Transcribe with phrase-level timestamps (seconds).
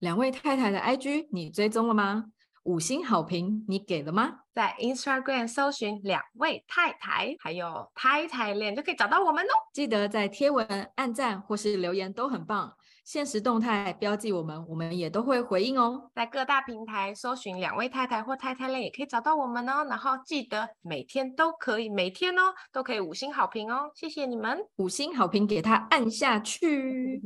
[0.00, 2.26] 两位太太的 IG 你追踪了吗？
[2.64, 4.40] 五星好评你给了吗？
[4.52, 9.50] 在 Instagram 搜寻两位太太，还有太太恋就可以找到我们哦。
[9.72, 10.66] 记得在贴文
[10.96, 12.72] 按赞或是留言都很棒，
[13.04, 16.10] 限时动态标记我们，我们也都会回应哦。
[16.14, 19.86] 在各大平台搜寻两位太太或太太恋也可以找到我们哦。
[19.88, 23.90] 然后记得每天都可以，每天哦都可以五星好评哦。
[23.94, 27.22] 谢谢你们，五星好评给他按下去。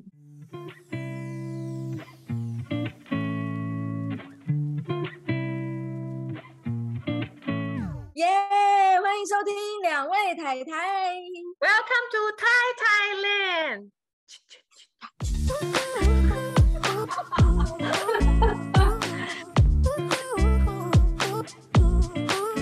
[8.23, 8.29] 耶
[9.03, 11.17] 欢迎收听两位太太。
[11.59, 12.47] Welcome to Thai
[12.79, 13.91] Thailand。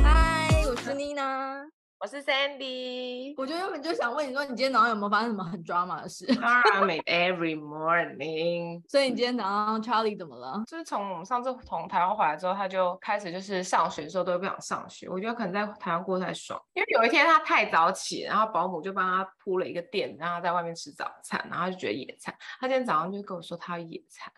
[0.03, 1.70] 嗨，我是妮娜。
[2.03, 8.83] 我是 Sandy，我就原本就想问你说，你今天早上有没有发生什么很 drama 的事？Drama every morning。
[8.89, 10.65] 所以你今天早上 Charlie 怎么了？
[10.67, 15.11] 就是从我们上次从台湾回来之后，他就开始就是上学的时候都不想上学。
[15.11, 22.35] 我觉得可能在台湾过得太爽，因为有一天他太早起，然后保姆就帮他铺了一个垫，让他在外面吃早餐，然后他就觉得野餐。
[22.59, 24.33] 他今天早上就跟我说他要野餐，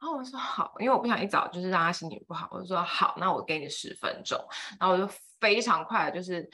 [0.00, 4.38] 然后我说好，因为我不想一早就是让他心情不好，我就说好，那我给你十分钟，
[4.78, 6.48] 然后我就非常快的就是。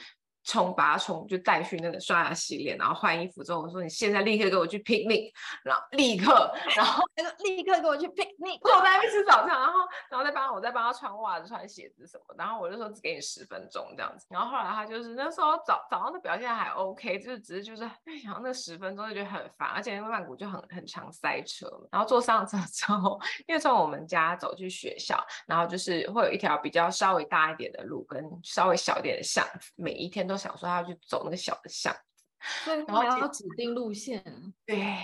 [0.47, 5.29] 冲把他冲就带去那个刷牙洗脸，然后换衣服之后，我说你现在立刻给我去 picnic，
[5.61, 17.83] 然后立刻，然后那个立刻给我去 picnic，我在那边吃早餐，然后然后再帮我再帮他穿袜子、穿鞋子什么，然后我就说只给你十分钟这样子，然后后来他就是那时候早早上的表现还 OK，就是只是就是
[18.23, 30.36] 然后那十分钟就觉得很烦，而且因为曼谷就很很常塞车，然后坐上车之后，因为从我们家走去学校，然后就是会有一条比较稍微大一点的路跟稍微小一点的巷子，每一天都。
[30.37, 34.23] 想说他要去走那个小的巷子，然后要指定路线，
[34.65, 34.97] 对，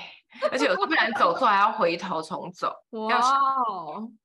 [0.52, 3.20] 而且有时候不然走错还要回头重走，哇，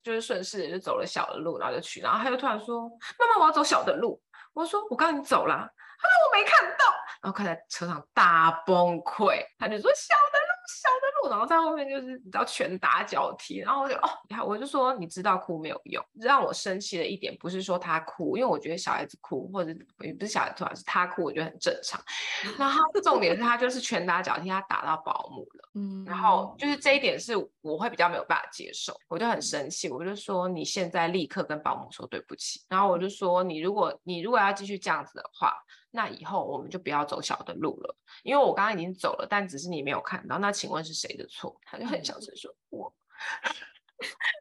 [0.02, 4.20] 就是顺势就走了小的路，然后就去，然后他就突然说：“妈妈，我要走小的路。”
[4.52, 5.54] 我说：“我刚刚你走了。”
[6.00, 6.84] 他说：“我没看到。”
[7.22, 10.38] 然后快在车上大崩溃，他就说：“小的。”
[10.68, 14.08] 小的路，然后在后面就是你知道拳打脚踢，然后我就哦，
[14.46, 16.04] 我就说你知道哭没有用。
[16.20, 21.98] 让我生气的一点不是说他哭，因为我觉得小孩子哭或者也不是小孩子哭，是他哭，我觉得很正常。
[22.58, 32.60] 然后重点是他就是拳打脚踢，他打到保姆了，嗯，然后就是这一点是我会比较没有办法接受，我就很生气，我就说你现在立刻跟保姆说对不起。
[32.68, 35.54] 然后我就说你如果你如果要继续这样子的话。
[35.90, 40.38] 那以后我们就不要走小的路了，因为我刚刚已经走了，但只是你没有看到。
[40.38, 41.58] 那请问是谁的错？
[41.64, 42.94] 他就很小声说：“我。”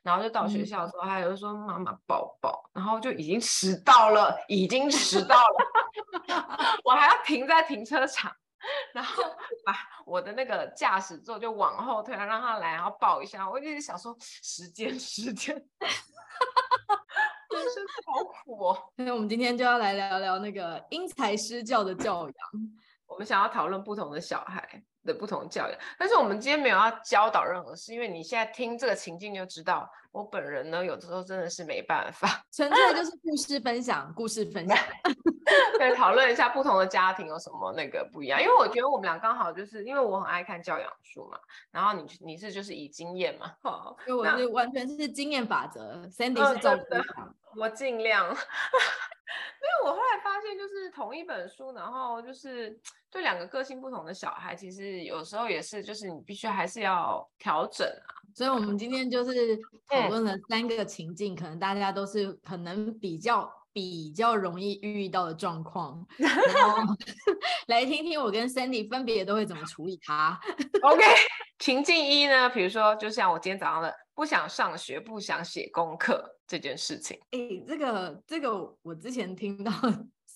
[0.04, 8.32] 然后就到学校的时候，他就说：“妈妈抱抱。”然后就已经迟到了，已经迟到了， 我还要停在停车场，
[8.94, 9.24] 然后
[9.66, 9.74] 把
[10.06, 13.50] 我的那个驾驶座就往后推，让他来，然后抱一下。
[13.50, 15.56] 我一直想说时间，时间。
[17.64, 18.84] 真是好苦哦！
[18.96, 22.36] 那我们今天就要来聊聊那个因材施教的教养。
[23.08, 34.78] 我们想要讨论不同的小孩的不同教养，但是我们今天没有要教导任何事，因为你现在听这个情境就知道，我本人呢有的时候真的是没办法， 纯粹就是故事分享，故事分享。
[35.80, 41.40] 可以讨论一下不同的家庭有什么那个不一样，因为我觉得我们俩刚好就是因为我很爱看教养书嘛，
[41.72, 46.84] 然后你你是就是以经验嘛，好，因为我是完全是经验法则，Sandy 是照顾
[47.60, 48.36] 我尽量，
[49.62, 52.80] 因为我后来发现就是同一本书，然后就是
[53.12, 59.58] 对两个个性不同的小孩，其实有时候也是就是你必须还是要调整啊，所以我们今天就是
[59.88, 63.52] 讨论了三个情境，嗯、可能大家都是可能比较。
[63.74, 66.96] 比较容易遇到的状况， 然后
[67.68, 70.40] 来听听我跟 Sandy 分别都会怎么处理它。
[70.82, 71.04] OK，
[71.60, 77.20] 情境一呢，比如说就像我今天早上的不想上学、不想写功课这件事情。
[77.32, 79.72] 哎、这个这个我之前听到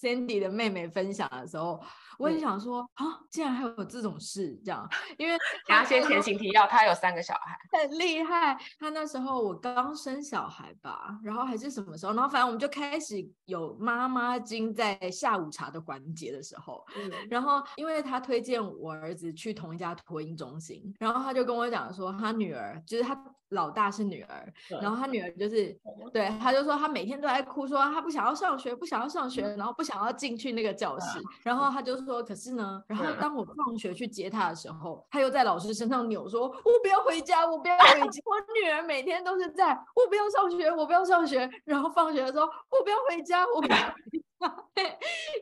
[0.01, 1.79] Sandy 的妹妹分享的时候。
[2.19, 5.35] 我也想说啊，竟然还有这种事，这样，因为
[5.66, 8.56] 他先前情提要，他有三个小孩， 很厉害。
[8.78, 23.20] 他那时候我刚生小孩吧，然后还是什么时候，然后反正我们就开始有妈妈经在下午茶的环节的时候，嗯、然后因为他推荐我儿子去同一家托婴中心，然后他就跟我讲说，他女儿就是他。
[23.52, 25.78] 老大是女儿，然后他女儿就是，
[26.14, 43.84] 对，他就说他每天都在哭，说他不想要上学，不想要上学，然后不想要进去那个教室，然后他就说，可是呢，然后当我放学去接他的时候，他又在老师身上扭说，我不要回家，我不要回家，我女儿每天都是在，我不要上学，我不要上学，然后放学的时候，我不要回家，我不要回
[44.20, 44.22] 家。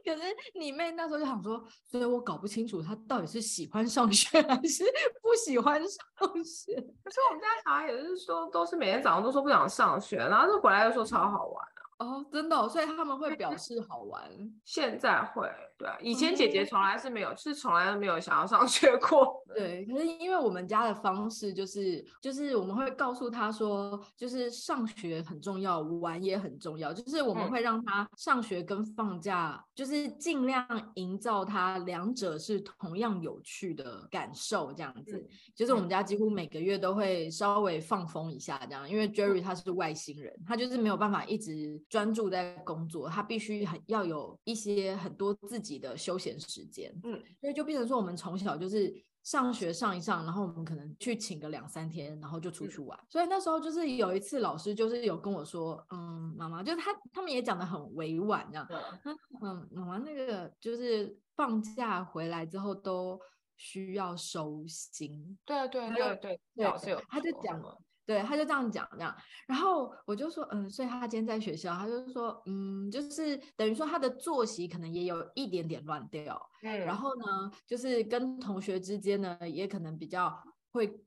[0.03, 0.23] 可是
[0.55, 4.83] 你妹那时候就想说，所以我搞不清楚她到底是喜欢上学还是
[5.21, 6.75] 不喜欢上学。
[6.75, 11.65] 可是我们家小孩也是说，都是每天早上都说不想上学，然后就回来又说超好玩。
[11.99, 14.21] 哦，真的、哦，所以他们会表示好玩。
[14.63, 19.43] 现在会，对啊，以前姐姐从来是没有，嗯、是从来都没有想要上学过。
[19.53, 35.17] 对，可是因为我们家的方式就是，就是我们会告诉他说，就是上学很重要，玩也很重要，就是我们会让他上学跟放假，就是尽量营造他两者是同样有趣的感受，这样子。
[35.17, 41.77] 嗯、就是我们家几乎每个月都会稍微放风一下，这样，因为 Jerry 他是外星人，他就是没有办法一直。
[41.89, 48.93] 专注在工作，他必须很要有一些很多自己的休闲时间，嗯，所以就变成说，我们从小就是
[49.23, 52.97] 上学上一上，然后我们可能去请个两三天，然后就出去玩。
[52.97, 58.67] 嗯、所以那时候就是有一次，老师就是有跟我说，嗯，妈妈，就是他他们也讲的很委婉，这样，
[59.03, 63.19] 嗯，嗯，妈妈那个就是放假回来之后都
[63.57, 67.77] 需要收心，对啊，对啊，对对对，老师有，他就讲了。
[68.09, 69.15] 对，他就这样讲这样，
[69.45, 80.35] 然后我就说，嗯，所以他今天在学校，他就说，嗯，就是等于说他的作息可能也有一点点乱掉，嗯，然后呢，就是跟同学之间呢，也可能比较
[80.71, 80.99] 会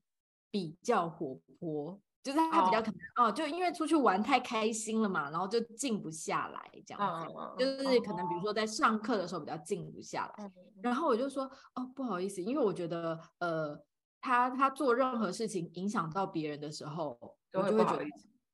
[0.48, 7.26] 比较活泼，就是他比较可能哦，哦，就因为出去玩太开心了嘛，然后就静不下来这样
[7.58, 13.76] 就是可能比如说在上课的时候比较静不下来，哦、然后我就说，哦，不好意思，因为我觉得，呃。
[14.22, 17.18] 他他做任何事情影响到别人的时候，
[17.52, 18.06] 我就会觉得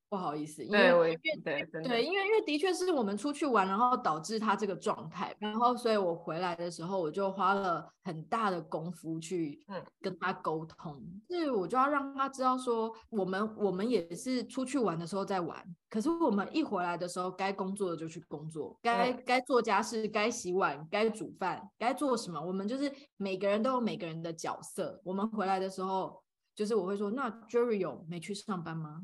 [0.08, 9.64] 不好意思，因为对，因为因为的确是我们出去玩，然后导致他这个状态，然后所以我回来的时候，我就花了很大的功夫去
[10.00, 15.62] 跟他沟通，是我就要让他知道说，我们我们也是出去玩的时候在玩。
[15.90, 25.00] 可是我们一回来的时候，该工作的就去工作，该该做家事，该洗碗，该煮饭，该做什么，我们就是每个人都有每个人的角色。
[25.04, 26.22] 我们回来的时候，
[26.54, 29.02] 就是我会说，那 Jerry 有没去上班吗？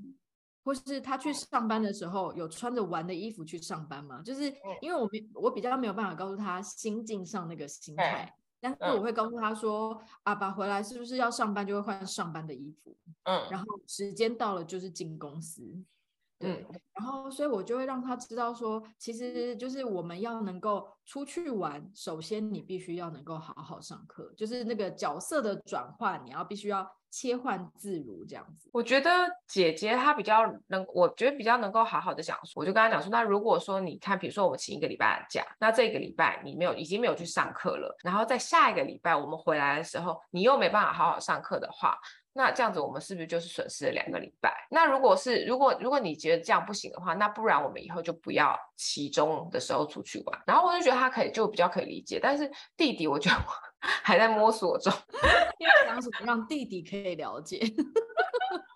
[0.64, 4.22] 或是他去上班的时候有穿着玩的衣服去上班吗？
[4.24, 4.44] 就是
[4.80, 15.62] 因为我没我比较没有办法告诉他心境上那个心态，但是我会告诉他说，阿爸回来是不是要上班就会换上班的衣服，嗯，然后时间到了就是进公司。
[16.38, 28.68] 对，然后所以我就会让他知道说，其实就是我们要能够出去玩，首先你必须要能够好好上课，就是那个角色的转换，你要必须要切换自如这样子。
[28.72, 29.10] 我觉得
[29.46, 41.96] 姐姐她比较能，我觉得比较能够好好的讲说，我就跟她讲说，那如果说你看，比如说我们请一个礼拜的假，那这个礼拜你没有已经没有去上课了，然后在下一个礼拜我们回来的时候，你又没办法好好上课的话。
[42.36, 44.66] 那这样子，我们是不是就是损失了两个礼拜？
[44.68, 50.42] 那如果是如果如果你觉得这样不行的话，那不然我们以后就不要期中的时候出去玩。
[50.44, 52.18] 然后我就觉得他可以，就比较可以理解。
[52.20, 53.52] 但是弟弟，我觉得我
[54.02, 54.92] 还在摸索中，
[55.58, 57.60] 因为讲什么让弟弟可以了解，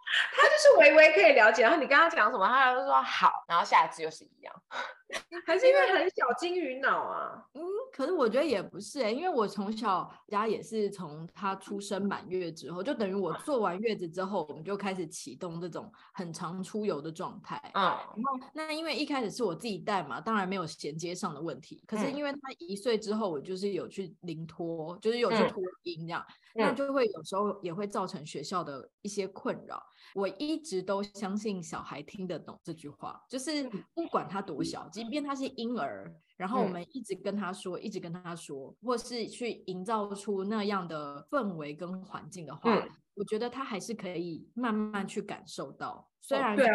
[0.33, 1.63] 他就是微微可以了解。
[1.63, 4.55] 然后你跟他讲什么，他就说好，然后下一次又是一样。
[5.47, 7.43] 还是因为很小金鱼脑啊？
[7.55, 17.59] 嗯，可是我觉得也不是哎、欸，因为我从小家也是从他出生满月之后，就等于我坐完月子之后，我们就开始启动这种很常出游的状态。
[17.73, 21.83] 嗯，然后那因为一开始是我自己带嘛，当然没有衔接上的问题。
[21.87, 26.23] 可是因为他一岁之后，我就是有去临托，就是有去托婴这样，
[26.55, 29.83] 那就会有时候也会造成学校的一些困扰。
[30.15, 42.83] 我一直都相信小孩听得懂这句话，就是不管他多小，即便他是婴儿，然后我们一直跟他说，一直跟他说，或是去营造出那样的氛围跟环境的话，
[43.15, 46.09] 我觉得他还是可以慢慢去感受到。
[46.21, 46.75] 虽然对啊，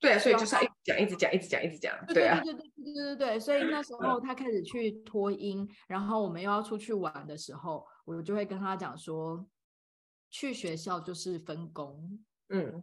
[0.00, 3.40] 对啊，所以就是一直讲，一直讲，一直讲，一直讲，对啊，对对对对对对对。
[3.40, 9.46] 所以那时候他开始去脱音，然后我们又要出去玩的时候，我就会跟他讲说，
[10.30, 12.18] 去学校就是分工。
[12.48, 12.82] 嗯，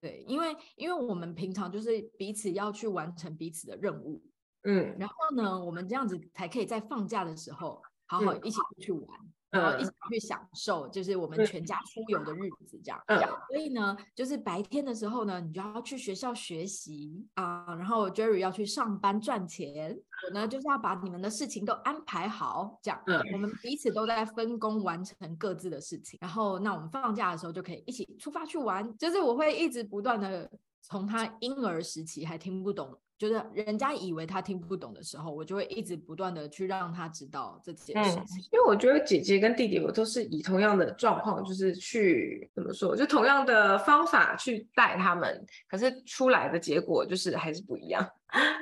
[0.00, 4.22] 对，因为因为我们平常就是彼此要去完成彼此的任务，
[4.62, 9.20] 嗯，然后呢，我们这样子才可以在放假的时候好好一起出去玩。
[9.20, 13.00] 嗯然后一起去享受，就是我们全家出游的日子，这样。
[13.06, 13.18] 嗯。
[13.48, 19.96] 所以呢，就是白天的时候呢，你就要去学校学习啊，然后 Jerry 要去上班赚钱，
[20.28, 23.00] 我呢就是要把你们的事情都安排好，这样。
[23.06, 23.20] 嗯。
[23.32, 28.96] 我们彼此都在分工完成各自的事情，然后那我们放假的时候就可以一起出发去玩。
[28.98, 30.50] 就是我会一直不断的
[30.82, 32.98] 从他婴儿时期还听不懂。
[33.16, 38.40] 就是人家以为他听不懂的时候，我就会一直不断的去让他知道这件事情。
[38.40, 48.06] 嗯，因为我觉得姐姐跟弟弟我都是以同样的状况，就是去怎么说，就同样的方法去带他们，可是出来的结果就是还是不一样。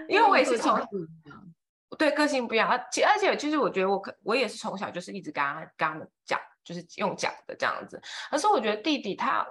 [0.09, 0.79] 因为我也是从，
[1.97, 7.99] 对个性不一样，而且而且其实我觉得我可我也是从小就是一直跟他跟他们讲，就是用讲的这样子。
[8.31, 9.47] 可是我觉得弟弟他，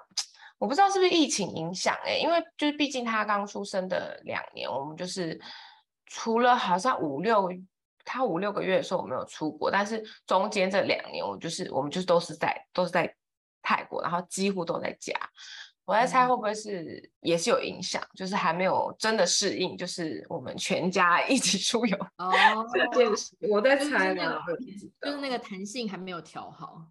[0.62, 5.42] 我不知道是不是疫情影响哎、欸，因为就是毕竟他刚出生的两年，我们就是
[6.06, 7.50] 除了好像五六
[8.06, 13.12] 他五六个月的时候我没有出国，但是中间这两年我就是我们就是都是在都是在
[13.64, 15.14] 泰国，然后几乎都在家。
[15.84, 22.32] 我在猜会不会是也是有影响，嗯、就是还没有真的适应，就是我们全家一起出游哦
[22.72, 23.36] 这件事。
[23.50, 24.38] 我在猜呢，
[25.02, 26.86] 就是那个弹性还没有调好。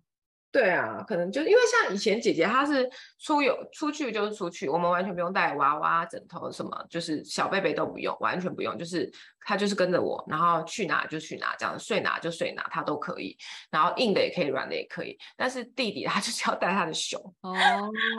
[0.52, 9.08] 对啊，可能就因为像以前姐姐她是出游出去就是出去，我们完全不用带娃娃、枕头什么，就是小贝贝都不用，完全不用，就是
[9.42, 13.36] 她就是跟着我，然后去哪就去哪，这样睡哪就睡哪，她都可以，
[13.70, 15.16] 然后硬的也可以，软的也可以。
[15.36, 17.54] 但是弟弟他 就是要带他的熊哦，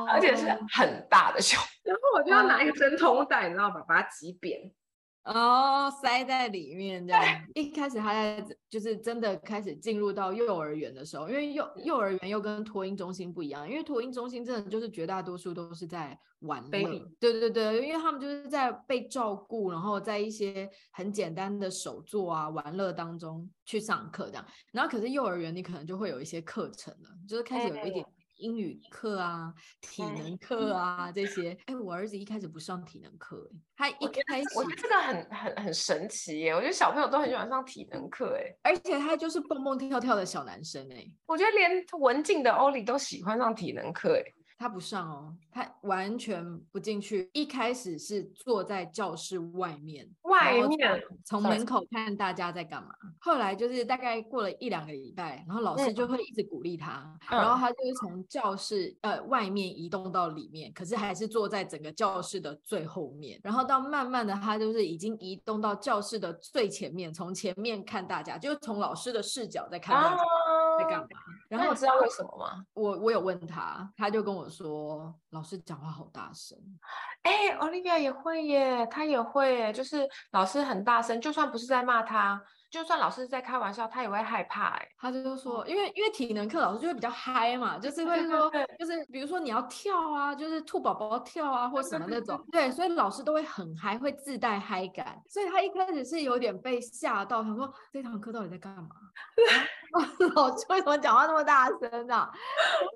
[0.10, 3.84] 而且是很大的熊，然后我就要拿一个真空袋，你知道吧？
[3.88, 4.72] 把它挤扁。
[5.24, 7.24] 哦，塞在里面这样。
[7.54, 24.46] 一开始他在就是真的开始进入到幼儿园的时候，因为幼幼儿园又跟托婴中心不一样，因为托婴中心真的就是绝大多数都是在玩乐.对对对，因为他们就是在被照顾，然后在一些很简单的手作啊玩乐当中去上课这样。
[24.72, 28.04] 然后可是幼儿园你可能就会有一些课程了，就是开始有一点。
[28.42, 30.38] 英语课啊，体能。
[30.38, 44.24] 课啊，这些，哎，我儿子一开始不上体能课，他一开始，我觉得这个很很很神奇耶，我觉得小朋友都很喜欢上体能课，哎，而且他就是蹦蹦跳跳的小男生，哎，我觉得连文静的欧里都喜欢上体能课，哎。
[44.62, 47.28] 他不上哦，他完全不进去。
[47.34, 52.94] 一开始是坐在教室外面，外面从门口看大家在干嘛。
[53.20, 63.40] 后来就是大概过了一两个礼拜，然后老师就会一直鼓励他，嗯、然后他就会从教室呃外面移动到里面，可是还是坐在整个教室的最后面。
[63.44, 70.24] 然后到慢慢的，他就是已经移动到教室的最前面，从前面看大家，就是从老师的视角在看大家
[70.84, 71.06] 在干嘛。
[71.06, 71.20] 啊、
[71.50, 72.64] 然后你知道为什么吗？
[72.74, 74.48] 我我有问他，他就跟我。
[74.52, 76.58] 说老师讲话好大声，
[77.24, 84.70] 哎、欸，Olivia 也会耶，他也会耶，就是老师很大声，就算不是在骂他，就算老师在开玩笑，他也会害怕。
[84.70, 88.50] 哎，他就说，因为因为体能课老师就会比较嗨嘛，就是会说，
[88.80, 95.22] 就是比如说你要跳啊，就是兔宝宝跳啊，或什么那种，对，所以老师都会很嗨，会自带嗨感。
[95.28, 98.90] 所以他一开始是有点被吓到，他说这堂课到底在干嘛？
[100.34, 102.32] 老师为什么讲话那么大声呢、啊？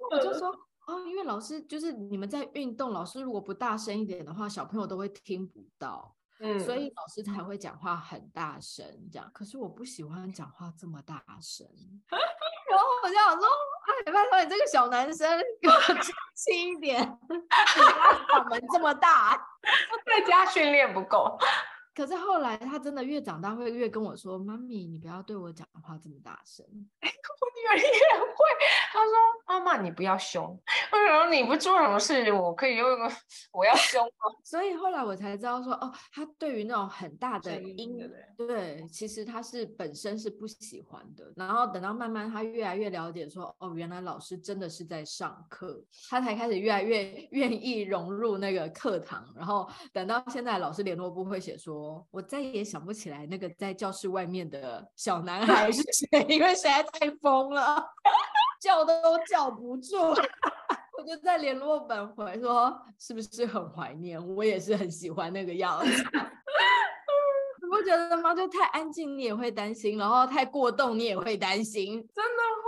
[0.09, 0.55] 我就说。
[0.87, 9.29] 哦，因为老师就是你们在运动，老师如果不大声一点的话，小朋友都会听不到，嗯，所以老师才会讲话很大声这样。
[9.33, 11.65] 可是我不喜欢讲话这么大声，
[12.09, 13.47] 然后我就想说，
[14.05, 19.47] 哎，拜托你这个小男生给我轻轻一点， 你嗓门这么大，
[20.05, 21.37] 在家训练不够。
[21.93, 26.65] 可是后来他真的越长大，会越跟我说：“妈咪，你不要对我讲话这么大声。”
[27.01, 27.07] 我
[27.73, 28.45] 也会，
[28.91, 29.11] 他说
[29.47, 30.57] ：“妈妈，你不要凶。”
[30.91, 33.11] 为什么：“你不做什么事情，我可以用一个
[33.51, 37.97] 我要凶吗？” 所以后来我才知道说：“哦，他对于那种很大的音，
[38.37, 41.31] 对，对，其实他是本身是不喜欢的。
[41.35, 49.25] 然后等到慢慢他越来越了解说，哦，原来老师真的是在上课，他才开始越来越愿意融入那个课堂。
[49.35, 51.85] 然后等到现在，老师联络部会写说。
[52.11, 57.54] 我再也想不起来那个在教室外面的小男孩是谁，因为实在太疯了，
[58.61, 58.93] 叫都
[59.29, 59.97] 叫不住。
[60.97, 64.19] 我就在联络本回说，是不是很怀念？
[64.35, 65.91] 我也是很喜欢那个样子。
[65.91, 68.33] 你 不觉得吗？
[68.33, 71.95] 就太安静，你也会担心；然后太过动，你也会担心。
[72.13, 72.64] 真的。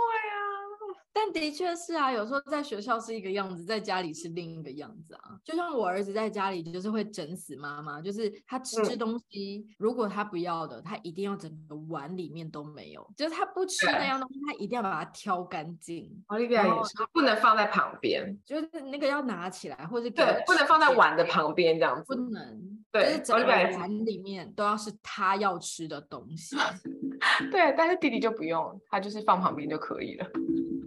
[1.20, 5.36] 但的确是啊，有时候在学校是一个样子，在家里是另一个样子啊。
[5.44, 16.08] 就像我儿子在家里，就是会整死妈妈，就是他吃东西，嗯、如果他不要的，他一定要整个碗里面都没有，就是他不吃那样东西，他一定要把它挑干净。
[16.38, 16.48] 也
[16.84, 22.78] 是，不能放在旁边，就是那个要拿起来，或者对，不能放在碗的旁边这样子，不能。
[22.90, 26.56] 对，就是整个碗里面都要是他要吃的东西。
[27.50, 30.26] 对，但是弟弟就不用，他就是放旁边就可以了。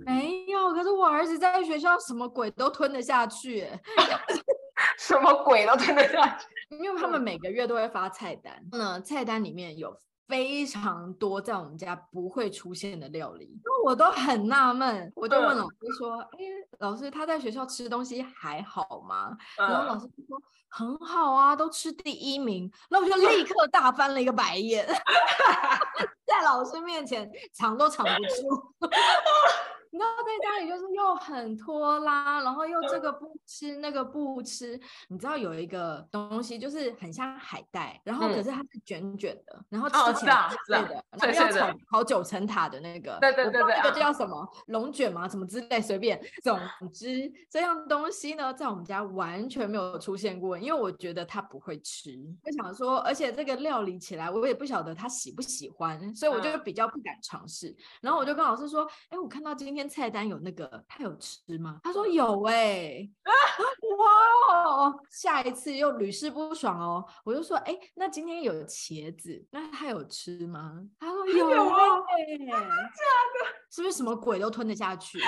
[0.06, 3.68] 没有，可是我儿子在学校什么鬼都吞得下去，
[4.98, 9.96] 什么鬼都吞得下去，因为他们每个月都会发菜单，那菜单里面有
[10.28, 13.50] 非常多在我们家不会出现的料理，
[13.84, 16.40] 我都很纳闷，我就问老师说：“哎，
[16.80, 24.88] 老师他在学校吃东西还好吗？”然后老师就说：“很好啊，都吃第一名。”那我就立刻大翻了一个白眼，
[26.26, 28.74] 在老师面前藏都藏不住。
[29.92, 34.80] 那知道在家里就是又很拖拉，然后又这个不吃那个不吃。
[35.10, 45.28] 你知道有一个东西就是很像海带，然后可是它是卷卷的，嗯、然后吃起来脆的，然后要炒好九层塔的那个，对对对对，那个叫什么龙卷吗？
[45.28, 46.22] 什么之类随便。
[46.42, 46.60] 总
[46.94, 52.12] 之这样东西呢，在我们家完全没有出现过，因为我觉得他不会吃。
[52.44, 57.70] 我想说，而且这个料理起来，我也不晓得他喜不喜欢，所以我就比较不敢尝试。
[57.70, 63.12] 嗯、然后我就跟老师说：“哎，我看到今天菜单有那个，他有吃吗？”他说：“有哎、欸。
[63.24, 63.32] 啊”
[63.98, 67.06] 哇，下一次又屡试不爽哦。
[67.24, 72.82] 我就说：“哎，那今天有茄子，那他有吃吗？”他说：“有哎、欸，真的假的？
[73.70, 75.28] 是不是什么鬼都吞得下去？” 他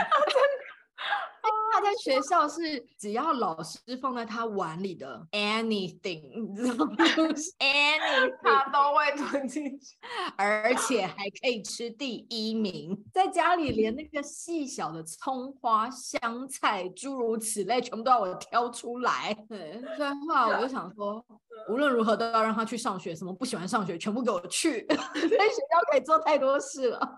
[1.84, 6.96] 在学校是只要老师放在他碗里的 anything，你知道吗？
[7.60, 9.98] anything 他都会吞进去，
[10.38, 12.98] 而且还可以吃第一名。
[13.14, 19.34] 在家里连那个细小的葱花、香菜，诸如此类，全部都要我挑出来。
[19.50, 21.24] 对，所以后来我就想说，
[21.70, 23.14] 无论如何都要让他去上学。
[23.14, 24.86] 什么不喜欢上学，全部给我去。
[24.88, 27.18] 在学校可以做太多事了。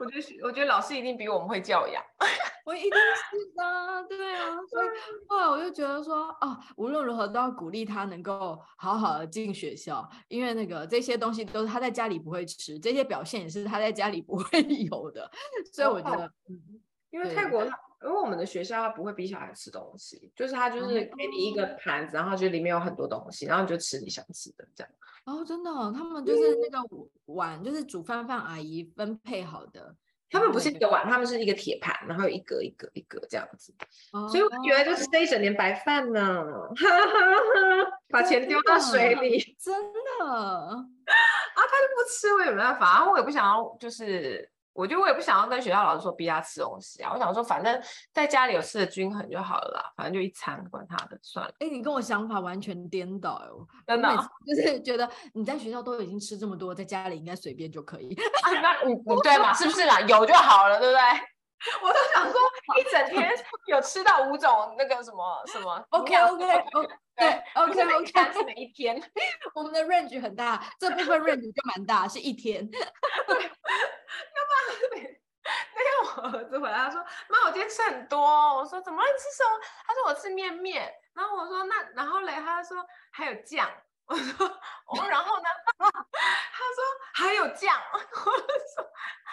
[0.00, 2.02] 我觉得，我觉得老师一定比我们会教养。
[2.66, 4.88] 我一定是的，对啊，所以
[5.28, 15.30] 后来我就觉得说，哦，无论如何都要鼓励他能够好好的进学校，因为那个这些东西都是他在家里不会吃，这些表现也是他在家里不 会有的，
[15.72, 16.60] 所以我觉得，嗯，
[17.10, 24.92] 因为泰国他，因为我们的学校他不会逼小孩吃东西，就是他就是给你一个盘子，然后就里面有很多东西，然后你就吃你想吃的这样。
[25.26, 26.88] 哦，真的，他们就是那个
[27.26, 29.94] 碗，就是煮饭饭阿姨分配好的。
[30.30, 33.74] 他们不是一个碗，他们是一个铁盘，然后有一格一格一格这样子，
[34.12, 40.26] 哦、所以我觉得就是这一整年白饭呢，哈哈哈，把钱丢到水里，真的。
[40.26, 40.74] 啊，
[41.54, 44.50] 他就不吃，我也没办法，然后我也不想要，就是。
[44.76, 51.50] 我觉得我也不想要跟学校老师说逼他吃东西啊，我想说反正在家里有吃的均衡就好了啦，反正就一餐管他的算了。
[51.58, 54.08] 哎、欸，你跟我想法完全颠倒哦，真的，
[54.46, 58.14] 就是觉得你在学校都已经吃这么多，在家里应该随便就可以。
[58.42, 59.52] 啊、那你 你对嘛？
[59.54, 60.00] 是不是啦？
[60.02, 61.00] 有就好了，对不对？
[61.82, 62.40] 我都想说
[62.78, 63.32] 一整天
[63.66, 65.84] 有吃到五种那个什么什么。
[65.90, 69.00] OK OK OK 对 OK OK 是每一天，
[69.54, 72.68] 我们的 range 很大，这部分 range 就蛮大，是一天。
[75.74, 78.18] 那天我儿子回来，他说：“妈，我今天吃很多。”
[78.58, 79.06] 我说：“怎么了？
[79.10, 83.70] 你吃什么？”他说：“我吃面面。”然后我说：“那然后嘞？”他说：“还有酱。”
[84.06, 84.46] 我说
[84.86, 85.44] ：“哦，然后呢？”
[86.66, 86.82] 他说
[87.14, 87.74] ：“还有酱。
[87.94, 88.90] ”我说：“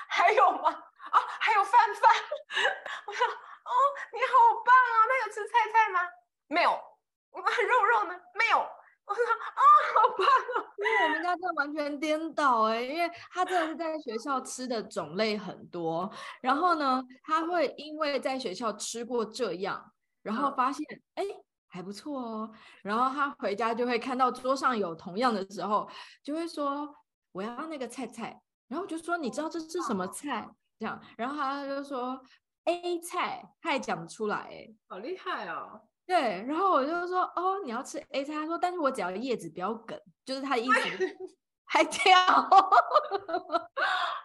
[0.10, 0.70] 还有吗？
[0.70, 2.12] 啊，还有饭饭。
[3.08, 3.72] ”我说：“哦，
[4.14, 4.96] 你好棒啊！
[5.08, 6.00] 那有吃菜菜吗？
[6.48, 6.72] 没有。
[7.34, 8.20] 肉肉呢？
[8.36, 8.58] 没有。”
[9.06, 9.62] 我说啊，
[9.94, 10.72] 好棒哦！
[10.78, 16.10] 因为我们家真的完全颠倒哎，因为他真的是在学校吃的种类很多，
[16.42, 19.92] 然后呢，他会因为在学校吃过这样，
[20.22, 21.24] 然后发现哎
[21.68, 25.90] 还不错哦，然后他回家就会看到桌上有同样的时候，
[26.24, 26.96] 就会说
[27.34, 30.50] 我要那个菜菜，然后就说你知道这是什么菜？
[30.80, 32.20] 这样，然后他就说
[32.66, 35.82] A 菜，他也讲得出来哎，好厉害哦！
[36.06, 40.72] 对，然后我就说哦，你要吃 A 菜，他说，但是我只要叶子不要梗，就是他的意思，
[41.66, 42.14] 还挑，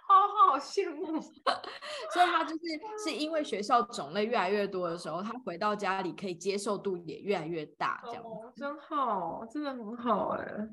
[0.09, 1.21] 好好羡慕。
[2.12, 2.59] 所以他就是
[3.05, 10.68] 是因为学校种类越来越多的时候，他回到家里可以接受度也越来越大，这样、哦、真好，真的很好哎，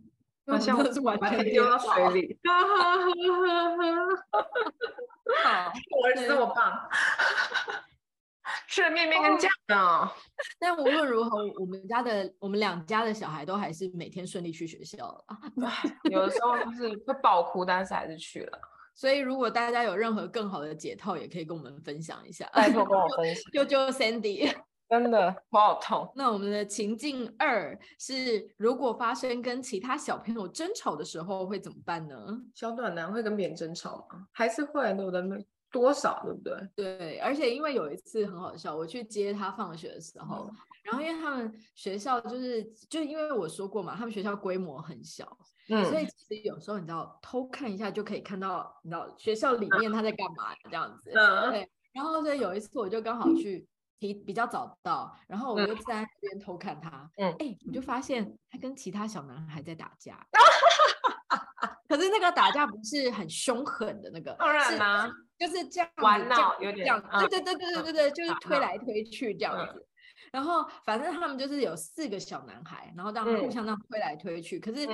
[0.47, 2.39] 好像我是完全丢到水里，
[5.43, 6.87] 好， 我儿子这么棒。
[8.67, 10.11] 吃了面面跟酱呢，
[10.59, 15.25] 但无论如何，我们家的我们两家的小孩都还是每天顺利去学校了。
[16.11, 18.59] 有的时候就是会爆哭，但是还是去了。
[18.93, 22.47] 所以如果大家有任何更好的解套，也可以跟我们分享一下。
[22.53, 23.43] 拜托跟我分享。
[23.51, 24.53] 就就 Sandy，
[24.89, 26.11] 真的我好痛。
[26.15, 32.15] 那我们的情境二是，如果发生跟其他小朋友争吵的时候，会怎么办呢？
[32.53, 34.27] 小暖男会跟别人争吵吗？
[34.31, 35.47] 还是会对不对？
[35.71, 36.69] 多少对不对？
[36.75, 45.37] 对，而且因为有一次很好笑，我去接他放学的时候，嗯、然后因为他们学校就是就因为我说过嘛，他们学校规模很小，
[45.69, 51.69] 嗯，所以其实有时候你知道偷看一下就可以看到，你知道学校里面他在干嘛这样子，嗯，对。
[51.91, 53.67] 然后所以有一次我就刚好去
[53.99, 60.25] 提比较早到，然后我就在那边偷看他，嗯，哎、欸，我就发现他跟其他小男孩在打架，
[61.87, 65.11] 可是那个打架不是很凶狠的那个，当然啦。
[65.37, 69.85] 就是这样玩闹，有点这样，对对对对对对对，就是推来推去这样子。
[70.31, 74.61] 然后反正他们就是有四个小男孩，然后这样互相这样推来推去。
[74.61, 74.87] 可是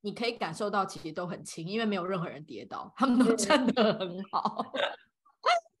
[0.00, 4.72] 你可以感受到其实都很轻，因为没有任何人跌倒，他们都站得很好。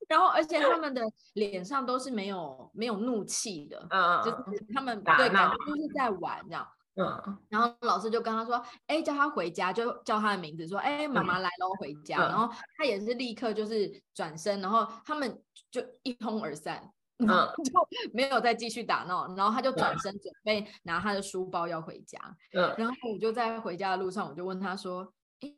[0.08, 1.02] 然后而且他们的
[1.34, 6.66] 脸上都是没有没有怒气的，嗯，就是他们对感觉就是在玩这样。
[6.96, 16.88] 嗯，然后老师就跟他说：“哎，叫他回家，就叫他的名字，说：‘哎，妈妈来了，回家。’然后他也是立刻就是转身，然后他们就一哄而散，
[17.18, 17.26] 嗯，
[17.64, 17.72] 就
[18.12, 19.26] 没有再继续打闹。
[19.34, 22.16] 然后他就转身准备拿他的书包要回家。
[22.52, 25.12] 嗯，然后我就在回家的路上，我就问他说
[25.42, 25.52] ：‘哎，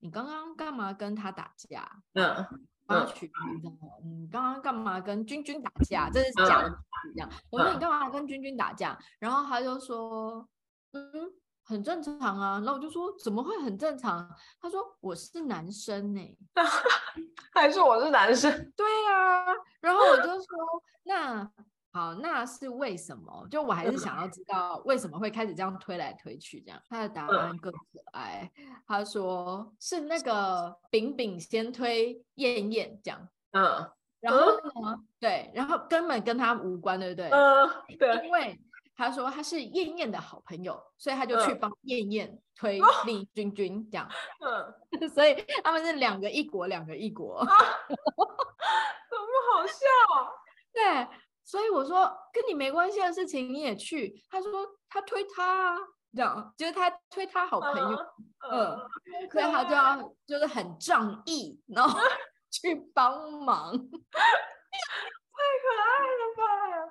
[0.00, 2.46] 你刚刚干嘛跟他打架？’嗯，
[2.92, 3.68] 帮他取名字。
[4.04, 6.10] 嗯，刚刚干嘛跟君君打架？
[6.10, 6.78] 这是假的，
[7.14, 7.30] 这样。
[7.50, 8.98] 我说你干嘛跟君君打架？
[9.18, 10.46] 然后他就说。”
[10.94, 11.00] 嗯，
[11.64, 12.60] 很正常啊。
[12.62, 14.28] 然后我就说怎么会很正常？
[14.60, 16.38] 他说我是男生呢、欸，
[17.54, 18.52] 还是我是男生？
[18.76, 19.46] 对啊。
[19.80, 20.46] 然后我就说
[21.04, 21.50] 那
[21.92, 23.46] 好，那是为什么？
[23.50, 26.82] 就我还是想要知道为什么会开始这样推来推去这样。
[26.88, 27.78] 他的答案更可
[28.12, 28.50] 爱，
[28.86, 33.28] 他说是那个饼饼先推燕燕这样。
[33.52, 34.52] 嗯，然后
[34.82, 34.98] 呢？
[35.20, 37.30] 对，然后根本跟他无关，对不对？
[37.30, 38.58] 嗯，对，因为。
[38.94, 44.06] 他说他是燕燕的好朋友，所以他就去帮燕燕推李君君这样。
[44.38, 47.38] 嗯， 所以他们是两个一国，两个一国。
[47.38, 47.46] 啊、
[47.88, 49.82] 怎么好笑？
[50.74, 51.08] 对，
[51.44, 54.22] 所以我说跟你没关系的事情你也去。
[54.30, 55.78] 他说他推他，啊
[56.14, 57.98] 这样就是他推他好朋友。
[58.50, 58.78] 嗯，嗯，
[59.30, 62.00] 所以他就要就是很仗义，然后
[62.50, 63.72] 去帮忙。
[65.42, 65.86] 太可爱
[66.20, 66.42] 了吧！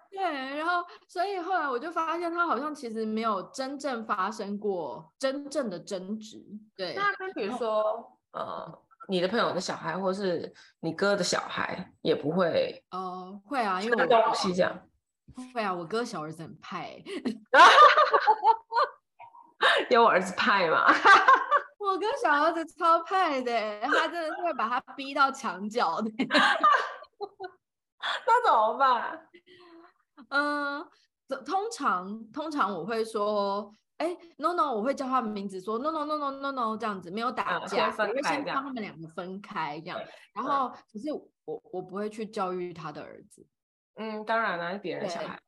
[0.09, 6.43] 对，然后所以后来我就发现他好像其实没有真正发生过真正的争执。
[6.75, 14.87] 对，那跟比如说呃，你的朋友的小孩，或是你哥的小孩，也不会哦、呃，会啊，因为我东西这样
[15.53, 16.95] 会啊，我哥小儿子很派，
[19.91, 20.85] 有我儿子派吗？
[21.77, 26.09] 我哥小儿子超派的，他真的是会把他逼到墙角的。
[28.25, 29.27] 那怎么办？
[30.29, 30.87] 嗯，
[31.45, 33.69] 通常通常我会说，
[34.01, 39.99] 哎、欸、，no no，我会叫他们名字说，no no no no no no，这样子没有打架，嗯、我会先帮他们两个分开这样。
[40.33, 41.13] 然后，可是
[41.45, 43.45] 我我不会去教育他的儿子。
[43.97, 45.39] 嗯，当然了，是别人小孩。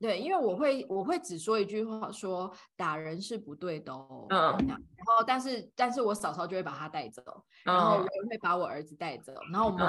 [0.00, 4.26] 对，因为我会我会只说一句话，说打人是不对的哦。
[4.30, 7.22] 嗯，然后但是但是我嫂嫂就会把他带走，
[7.62, 9.86] 然后我也会把我儿子带走，然后我们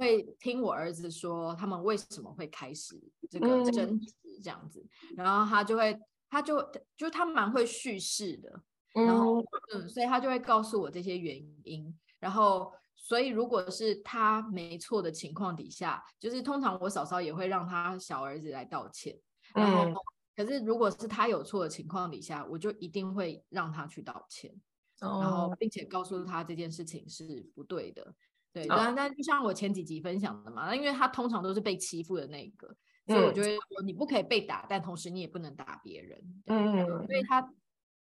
[0.00, 2.98] 会听我儿子说他们为什么会开始
[3.30, 4.82] 这个争执这样子，
[5.14, 5.96] 然后他就会
[6.28, 6.62] 他就
[6.96, 8.62] 就他蛮会叙事的，
[8.94, 9.42] 然后
[9.74, 19.18] 嗯，所以他就会告诉我这些原因，然后所以如果是他没错的情况底下，就是通常我嫂嫂也会让他小儿子来道歉。
[19.54, 19.94] 然后，嗯、
[20.36, 24.52] 可是如果是他有错的情况底下，我就一定会让他去道歉，
[25.00, 28.14] 哦、然后并且告诉他这件事情是不对的。
[28.52, 32.76] 对，但、哦、但就像我前几集分享的嘛，那因为他通常都是被欺负的那个，
[33.08, 36.42] 所以我觉得说你不可以被打，但同时你也不能打别人。
[36.46, 37.52] 嗯，所以他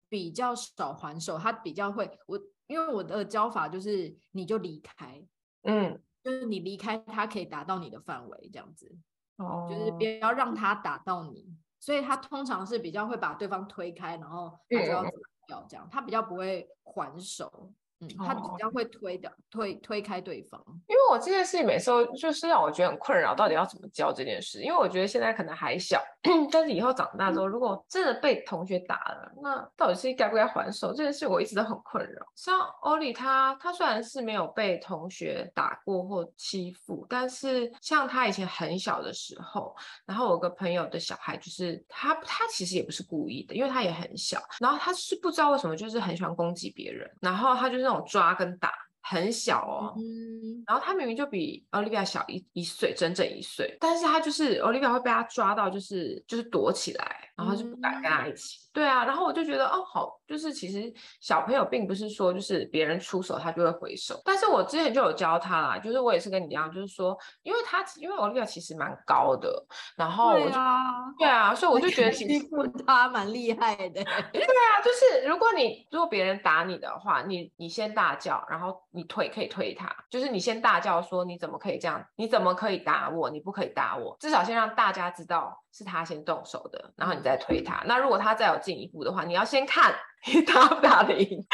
[0.08, 5.22] 比较少还手，他比较会我，因为我的教法就是你就离开，
[5.64, 8.96] 嗯，就是你离开，他可以达到你的范围这样子。
[9.36, 15.10] 哦，就是不要让他打到你，所以他通常是比较会把对方推开，然后他就要走
[15.48, 17.74] 掉这样，他比较不会还手。
[18.18, 20.64] 他比较会推的，推推开对方。
[20.88, 24.62] 因为我这件事情每次都就是让我觉得很困扰，到底要怎么教这件事？
[24.62, 26.02] 因为我觉得现在可能还小，
[26.52, 30.94] 但是以后长大之后，如果真的被同学打了，那到底是该不该还手？
[30.94, 32.26] 这件事我一直都很困扰。
[32.36, 48.02] 像欧丽他，他虽然是没有被同学打过或欺负，但是像他以前很小的时候，然后我有个朋友的小孩，就是他，他其实也不是故意的，因为他也很小，然后他是不知道为什么就是很喜欢攻击别人，然后他就是那种。
[48.06, 48.70] 抓跟打
[49.06, 58.60] 很小哦，嗯、然后他明明就比 Olivia 小一一岁，整整一岁，但是他就是 Olivia 会被他抓到，就是就是躲起来，然后就不敢跟他一起。
[58.60, 60.20] 嗯、对啊，然后我就觉得哦，好。
[60.26, 69.64] 就是其实小朋友并不是说就是别人出手他就会回手，但是我之前就有教他啦，就是我也是跟你一样，就是说，因为他因为 Olivia 其实蛮高的，
[69.96, 70.84] 然后我就对啊，
[71.20, 73.90] 对啊，所以我就觉得欺负他蛮厉害的。
[73.92, 87.82] 对啊，就是如果你如果别人打你的话，你你先大叫，然后你腿可以推他，就是你先大叫说你怎么可以这样，你怎么可以打我，你不可以打我，至少先让大家知道是他先动手的，然后你再推他。
[87.86, 89.96] 那如果他再有进一步的话，你要先看。
[90.26, 91.46] 你打不打得赢？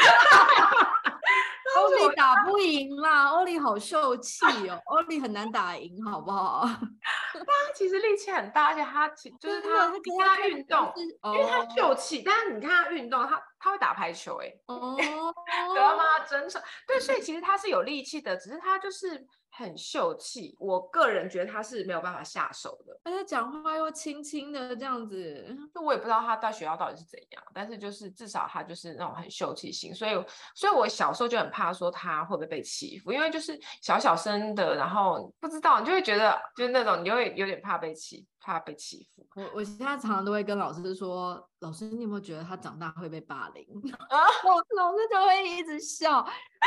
[1.76, 6.64] 欧丽打不赢啦，欧丽好秀气哦，欧丽很难打赢，好不好？
[7.32, 14.96] 他其实力气很大，而且他其就是他，他运动，因为他秀气，但是你看他运动，他他会打排球，哎，哦，
[15.74, 16.04] 知道吗？
[16.28, 30.12] 真的，对，所以其实他是有力气的，只是他就是很秀气，我个人觉得他是没有办法下手的，而且讲话又轻轻的这样子，就我也不知道他在学校到底是怎样，但是就是至少他就是那种很秀气型，所以
[30.54, 39.26] 所以我小时候就很怕说他会不会被欺负，因为就是小小声的，然后不知道你就会觉得就是那种你就会有点怕被欺，怕被欺负。
[39.34, 43.66] 我我现在常常都会跟老师说，老师你有没有觉得他长大会被霸凌？
[44.08, 46.10] 啊， 我老师就会一直笑，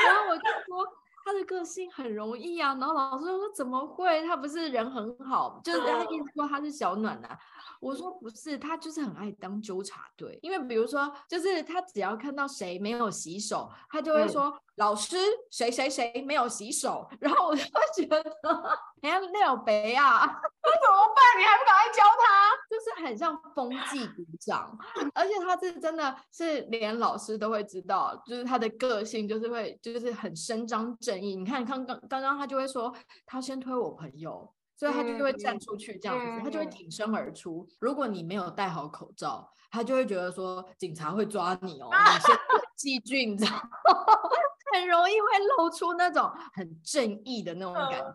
[0.04, 1.03] 然后我就说。
[1.24, 4.22] 他的个性很容易啊，然后老师说怎么会？
[4.24, 7.40] 他不是人很好，就是他一直说他是小暖男啊。
[7.80, 15.16] 我说不是，他就是很爱当纠察队，因为比如说，就是他只要看到谁没有洗手，他就会说、嗯、老师
[15.52, 18.20] 谁谁谁没有洗手，然后我就会觉得
[19.02, 21.40] 哎呀廖北啊， 那怎么办？
[21.40, 22.54] 你还不赶快教他？
[22.70, 24.78] 就是很像风纪鼓掌，
[25.14, 31.36] 而且他是真的是连老师都会知道，就是他的个性就是会就是很伸张正义。
[31.36, 32.94] 你看刚刚刚刚他就会说
[33.26, 34.54] 他先推我朋友。
[34.76, 37.66] 所以他就会站出去这样子，他就会挺身而出。
[37.80, 42.36] 如果你没有戴好口罩，他就会觉得说警察会抓你哦，你先
[42.76, 43.52] 细菌，你知道
[44.74, 48.14] 很容易会露出那种很正义的那种感觉。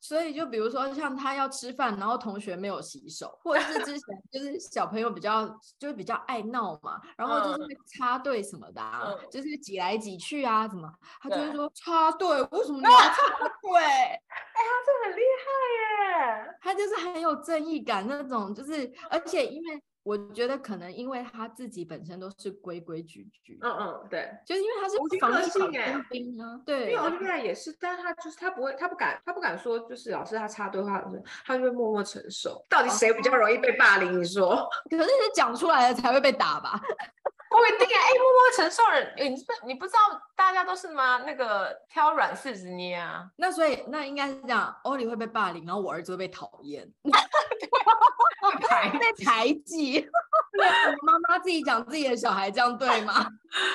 [0.00, 5.46] 所以就比如说像他要吃饭，然后同学没有洗手，或者是之前 就是小朋友比较
[5.78, 13.80] 就是比较爱闹嘛，然后就是会插队什么的啊，就是挤来挤去啊，什么，他就会说插队，为什么你要插 队？
[13.80, 14.18] 哎，
[14.54, 19.82] 他这很厉害耶，他就是很有正义感那种，就是而且因为。
[20.06, 31.04] 我觉得可能因为他自己本身都是规规矩矩，嗯嗯，对，就是因为他是防疫小尖兵啊，对，因为现在也是，但是他就是他不会，他不敢，他不敢说，就是老师他插队话，
[31.44, 32.64] 他就会默默承受。
[32.68, 34.20] 到底谁比较容易被霸凌？
[34.20, 34.54] 你说？
[34.88, 36.80] 可是你讲出来了才会被打吧？
[37.50, 39.98] 不一定啊，哎，默默承受人，你不你不知道
[40.36, 41.18] 大家都是吗？
[41.26, 46.86] 那个挑软柿子捏啊，那所以那应该是这样，欧里会被霸凌，然后我儿子会被讨厌。
[49.00, 50.08] 被排挤，
[51.02, 53.14] 妈妈自己讲自己的小孩这样对吗？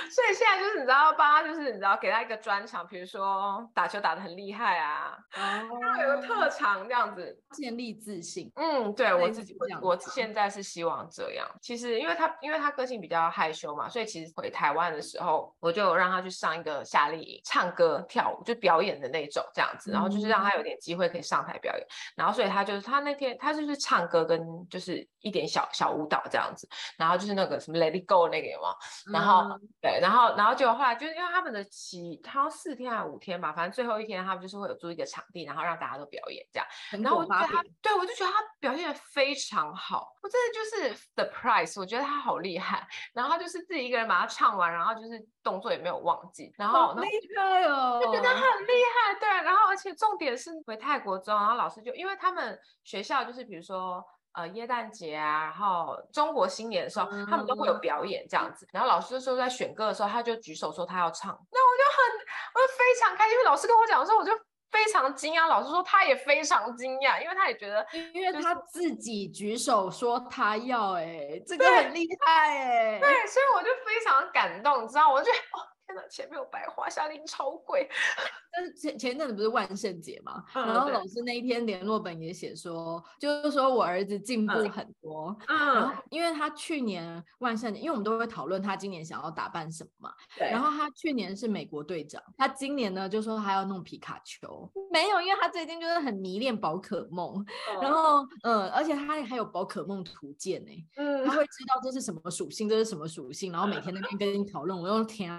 [0.09, 8.49] 所以现在就是你知道，帮他就是你知道给他一个专长，比如说打球打得很厉害啊，然后有个特长这样子，建立自信。
[8.55, 11.45] 嗯，对我自己我，我现在是希望这样。
[11.61, 21.87] 其实因为他因为他个性比较害羞嘛，所以其实回台湾的时候，我就让他去上一个夏令营，唱歌跳舞就表演的那种这样子，然后就是让他有点机会可以上台表演。
[22.15, 28.75] 然后所以他就是他那天他就是唱歌跟就是一点小小舞蹈这样子，然后就是那个什么 Let It Go 那个有吗？
[29.11, 36.67] 然后、嗯、对，然后然后结果后来就是因为他们的期，他要四天还是五天吧，反正最后一天他们就是会有租一个场地，然后让大家都表演这样。
[37.03, 42.87] 然后我觉得他，对我就觉得他表现的非常好，我真的就是 surprise，我觉得他好厉害。
[43.13, 49.15] 然后他就是自己一个人把它唱完，然后就是动作也没有忘记，然后厉害哦，就觉得他很厉害。
[49.19, 54.03] 对，然后而且重点是回泰国之后，然后老师就因为他们学校就是比如说。
[54.33, 58.65] 呃，耶诞节啊，然后中国新年的时候，他们都会有表演这样子。
[58.71, 62.25] 然后老师说在选歌的时候，他就举手说他要唱，那我就很，
[62.55, 63.33] 我就非常开心。
[63.33, 64.31] 因为老师跟我讲的时候，我就
[64.71, 65.47] 非常惊讶。
[65.47, 75.67] 老师说他也非常惊讶，因为他也觉得，因为他自己举手说他要，哎，这个很厉害，哎，对，所以我就非常感动，你知道，我就觉得哦。
[76.09, 77.89] 钱没有白花，夏令超贵。
[78.53, 85.33] 但是前前阵子不是万圣节嘛，嗯、然后老师那一天联络本也写说，就是说我儿子进步很多。
[85.47, 90.13] 嗯，然后因为他去年万圣节，因为我们都会讨论他今年想要打扮什么嘛。
[90.37, 90.49] 对。
[90.49, 94.69] 然后他去年是美国队长，他今年呢就说他要弄皮卡丘。
[94.91, 97.45] 没有，因为他最近就是很迷恋宝可梦。
[97.73, 100.87] 嗯、然后嗯，而且他还有宝可梦图鉴呢。
[100.97, 101.25] 嗯。
[101.25, 104.77] 他会知道这是什么属性，这是什么属性，然后每天那边跟你讨论。
[104.77, 105.31] 我用天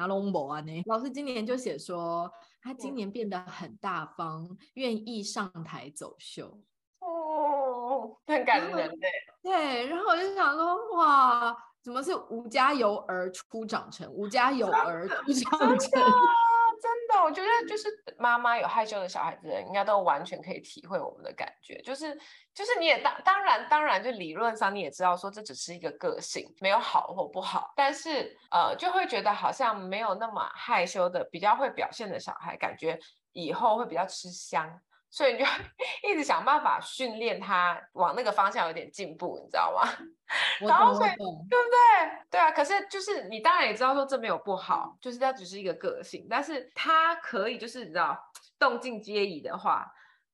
[0.46, 6.60] 啊呢老师今年就写说，他今年变得很大方，愿、嗯、意上台走秀。
[7.00, 8.96] 哦，很感人的。
[9.42, 16.02] 对，然后我就想说，哇，怎么是无家有儿出长成，无家有儿出长成？
[17.22, 21.80] 我觉得就是妈妈有害羞的小孩子，应该都完全可以体会我们的感觉。
[21.82, 22.18] 就是，
[22.54, 27.72] 就是你也当当然当然，就理论上你也知道说这只是一个个性，没有好或不好。
[27.76, 32.98] 但是呃，就会觉得好像没有那么害羞的、比较会表现的小孩，感觉
[33.32, 34.80] 以后会比较吃香。
[35.12, 35.44] 所以你就
[36.08, 39.86] 一直想办法训练他往那个方向有点进步，你知道吗？
[40.66, 42.18] 然后所以对不对？
[42.30, 42.50] 对啊。
[42.50, 48.18] 可是就是你当然也知道说这没有不好，就是他只是一个个性，但是他可以就是你知道
[48.58, 49.86] 动静皆宜的话，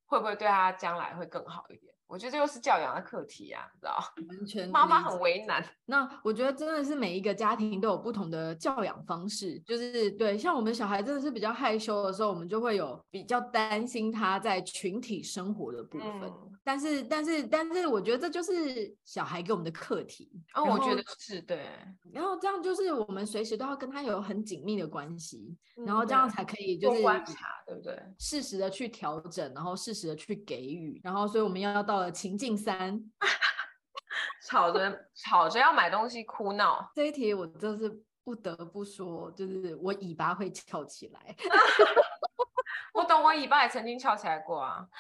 [0.07, 1.93] 会不会对他将来会更好一点？
[2.09, 3.99] 我觉得这又是教养的课题啊，你知道？
[4.29, 5.62] 完全 妈妈很为难。
[5.85, 16.23] 那我觉得真的是每一个家庭都有不同的教养方式，就是对，像我们小孩真的是比较害羞的时候，我们就会有比较担心他在群体生活的部分。
[16.23, 20.31] 嗯、但是，但是，但是，我觉得这就是小孩给我们的课题。
[20.55, 21.66] 哦，我觉得是对。
[22.11, 27.94] 然后这样就是我们随时都要跟他有很紧密的关系，嗯、然后这样才可以就是观察，对不对？
[28.18, 31.98] 适时的去调整，然后适时的去给予，然后所以我们要到。
[31.99, 32.97] 呃，情境三，
[34.47, 37.91] 吵着吵着要买东西哭闹，这一题我真是
[38.23, 41.35] 不得不说，就是我尾巴会翘起来。
[42.95, 44.87] 我懂，我尾巴也曾经翘起来过啊。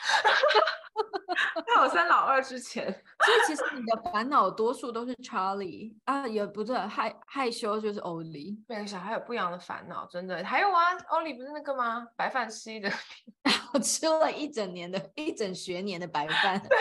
[1.66, 8.58] 在我三老二之前，所以其实你的烦恼多数都是 Charlie 啊，也不是害害羞就是 Oli。
[8.66, 10.42] 每个小孩有不一样的烦恼，真的。
[10.44, 12.08] 还有啊，Oli 不是那个吗？
[12.16, 13.50] 白饭吃一整天，我
[13.82, 16.60] 吃了一整年的一整学年的白饭。
[16.60, 16.78] 对。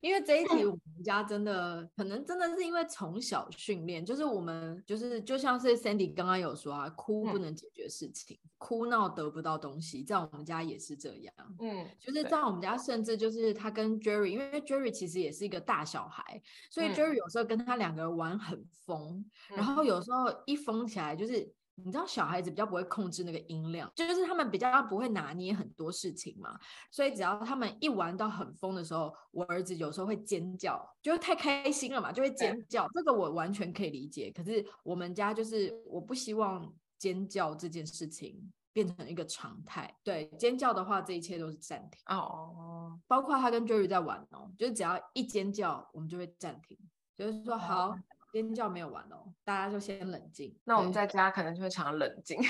[0.00, 11.34] 因为这一题我们家真的可能真的是因为从小训练，就是我们就是就像是 Sandy 刚刚有说啊，哭不能解决事情，嗯、哭闹得不到东西，在我们家也是这样。
[11.58, 21.52] 嗯，就是在我们家，甚至就是他跟 Jerry，因为 Jerry 其实也是一个大小孩，所以 Jerry 有时候跟他两个人玩很疯，嗯、然后有时候一疯起来就是。
[21.84, 26.58] 你知道小孩子比较不会控制那个音量，就是他们比较不会拿捏很多事情嘛，
[26.90, 32.88] 所以只要他们一玩到很疯的时候，我儿子有时候会尖叫，就是太开心了嘛，就会尖叫。
[32.92, 34.30] 这个我完全可以理解。
[34.30, 39.92] 可是我们家就是我不希望尖叫这件事情变成一个常态。
[40.02, 42.00] 对，尖叫的话，这一切都是暂停。
[42.06, 46.78] 哦哦哦，包括他跟 Jerry 在玩哦，就是只要一尖叫，我们就会暂停，
[47.16, 47.96] 就是说好。
[48.32, 50.56] 尖叫没有完哦，大家就先冷静。
[50.64, 52.38] 那我们在家可能就会常常冷静，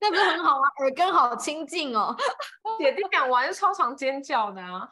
[0.00, 0.62] 那不是很好吗？
[0.80, 2.14] 耳根好清净哦。
[2.78, 4.88] 姐弟俩玩超常尖叫的啊！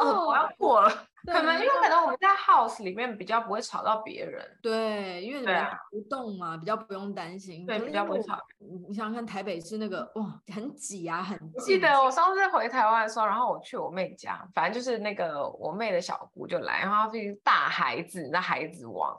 [0.00, 0.90] 哦，我要过了。
[1.32, 8.38] 可能因为可能我们在 house 里面比较不会吵到别人，对，因为你们不动嘛，比较不用担心，对，比较不会吵。
[8.88, 19.18] 你想想看，台北是那个哇，很挤啊，很记得我上次回台湾的时候，然后我去我妹家，反正就是那个我妹的小姑就来，然后她是大孩子，那孩子王，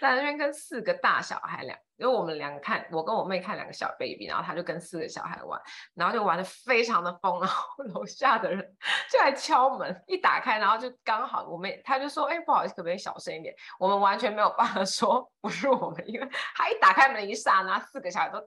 [0.00, 1.78] 在那边跟四个大小孩两。
[1.98, 5.58] 因为我们两个看，我跟我妹看两个小 baby，然后他就跟四个小孩玩，
[5.94, 8.76] 然后就玩的非常的疯，然后 楼下的人
[9.10, 13.54] 就来敲门，一打开，然后就刚好我们，他就说，哎，不好意思，可不可以小声一点？
[13.78, 18.44] 我们完全没有办法 说不是我们，因为他一打开门一刹那，四个小孩都啊，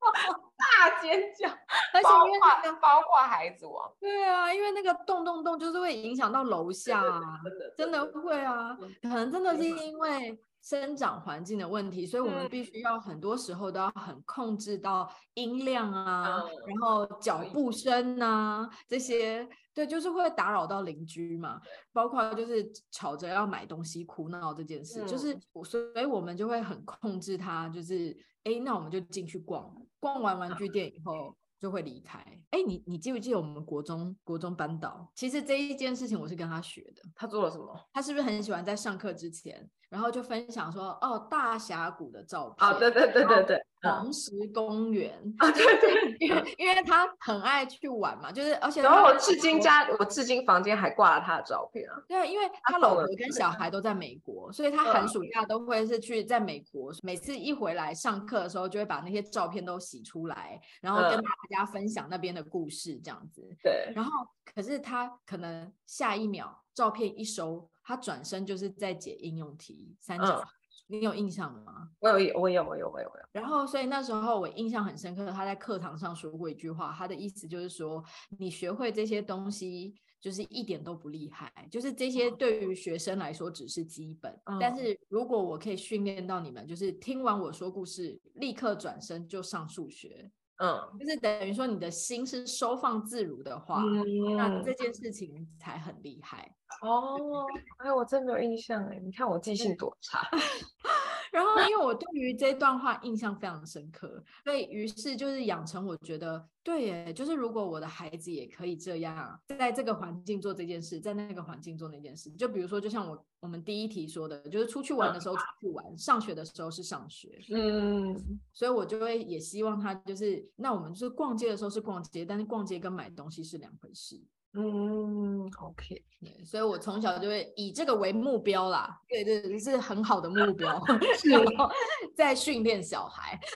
[0.58, 10.38] 大尖叫，而且包括包括孩子王，对啊，因为那个动动动就是会影响到楼下啊，真的真的会啊，可能真的是因为。
[10.62, 21.60] 生长环境的问题，所以我们必须要很多时候都要很控制到音量啊，嗯、然后脚步声啊这些，对，就是会打扰到邻居嘛。
[21.92, 32.18] 包括就是吵着要买东西哭闹这件事，嗯、就是所以我们就会很控制他，就是哎，那我们就进去逛，逛完玩具店以后就会离开。
[32.50, 35.10] 哎，你你记不记得我们国中国中班导？
[35.16, 37.02] 其实这一件事情我是跟他学的。
[37.16, 37.76] 他做了什么？
[37.92, 39.68] 他是不是很喜欢在上课之前？
[39.92, 42.66] 然后就分享说，哦，大峡谷的照片。
[42.66, 43.62] 哦，对对对对对。
[43.82, 48.80] 黄石公园啊，对对，因为因为他很爱去玩嘛，就是而且。
[48.80, 52.00] 然后我至今家，我至今房间还挂了他的照片啊。
[52.08, 56.92] 对，因为他老婆跟小孩都在美国，所以他寒暑假都会是去在美国。
[57.02, 63.42] 每次一回来上课的时候，就会把那些照片都洗出来，然后跟大家分享那边的故事，这样子。
[63.64, 63.92] 对。
[63.96, 64.24] 然后，
[64.54, 67.68] 可是他可能下一秒照片一收。
[67.82, 70.46] 他转身就是在解应用题，三角，嗯、
[70.86, 71.90] 你有印象吗？
[72.00, 73.24] 我有，我有，我有，我有，我有。
[73.32, 75.30] 然后，所以那时候我印象很深刻。
[75.32, 78.02] 他在课堂上说过一句话，他的意思就是说，
[78.38, 84.32] 你学会这些东西，就是一点都不厉害，就是这些对于学生来说只是基本。
[84.44, 90.30] 嗯、但是如果我可以训练到你们，就是听完我说故事，立刻转身就上数学。
[90.62, 97.46] 嗯，就是等于说你的心是收放自如的话，嗯、那这件事情才很厉害哦。
[97.78, 100.20] 哎，我真没有印象哎，你看我记性多差。
[101.32, 118.14] 然后，因为 我对于这段话印象非常深刻，所以于是就是养成我觉得，对耶，就是如果我的孩子也可以这样，在这个环境做这件事，在那个环境做那件事，就比如说，就像我我们第一题说的，就是出去玩的时候出去玩，上学的时候是上学，嗯，
[118.52, 124.22] 所以我就会也希望他就是，那我们就是逛街的时候是逛街，但是逛街跟买东西是两回事。
[124.54, 126.04] 嗯，OK，
[126.44, 129.00] 所以，我从小就会以这个为目标啦。
[129.08, 130.70] 对对，对，是很好的目标，
[131.24, 131.70] 然后
[132.16, 133.38] 在训练小孩。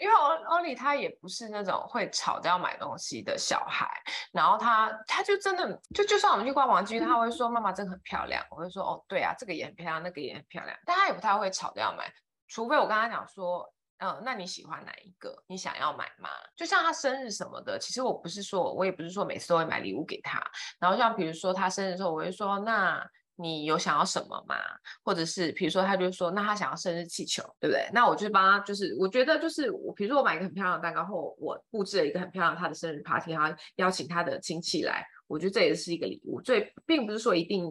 [0.00, 3.88] 因为欧欧里他也不是那种会吵着要买东西的小孩，
[4.32, 12.12] 然后他他就真的就就算我们去逛玩具，他会说妈妈真的很漂亮，我会说哦对啊，这个也很漂亮，那个也很漂亮，但他也不太会吵着要买，
[12.48, 15.42] 除非我跟他讲说，嗯、呃，那你喜欢哪一个？
[15.46, 16.28] 你想要买吗？
[16.56, 20.42] 就像他生日什么的，其实我不是说，我也不是说每次都会买礼物给他，
[20.78, 23.02] 然后像比如说他生日的时候，我会说那。
[23.36, 24.54] 你有想要什么吗？
[25.02, 27.88] 或者是比如说，他就说，那他想要生日气球，对不对？
[27.92, 36.40] 那我就帮他，就是我觉得就是我，比如说我买一个很漂亮的蛋糕，或我布置了一个很漂亮他的生日 party，然后邀请他的亲戚来，我觉得这也是一个礼物。
[36.44, 37.64] 所以并不是说一定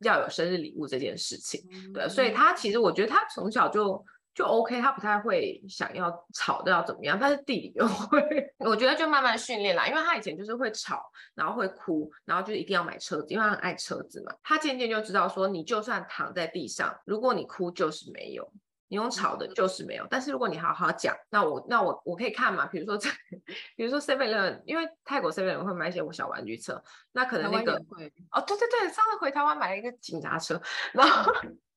[0.00, 1.62] 要有生日礼物这件事情，
[1.94, 2.06] 对。
[2.08, 4.04] 所以他其实我觉得他从小就。
[4.34, 8.20] 就 OK，他不太会想要吵的要怎么样，但是弟弟就会，
[8.58, 14.34] 我觉得就慢慢训练啦，因为他以前就是会吵，然后会哭，然后就一定要买车子，因为他很爱车子嘛。
[14.42, 18.52] 他渐渐就知道说，你就算躺在地上，如果你哭就是没有，
[18.88, 20.04] 你用吵的就是没有。
[20.10, 23.08] 但是如果你好好讲，那我那我我可以看嘛，比如说在，
[23.76, 26.82] 比如说 Seven Eleven，因为泰国 Seven Eleven 会买一些我小玩具车，
[27.12, 27.74] 那可能那个
[28.32, 30.60] 哦，对对对，上次回台湾买了一个警察车，
[30.92, 31.32] 然后。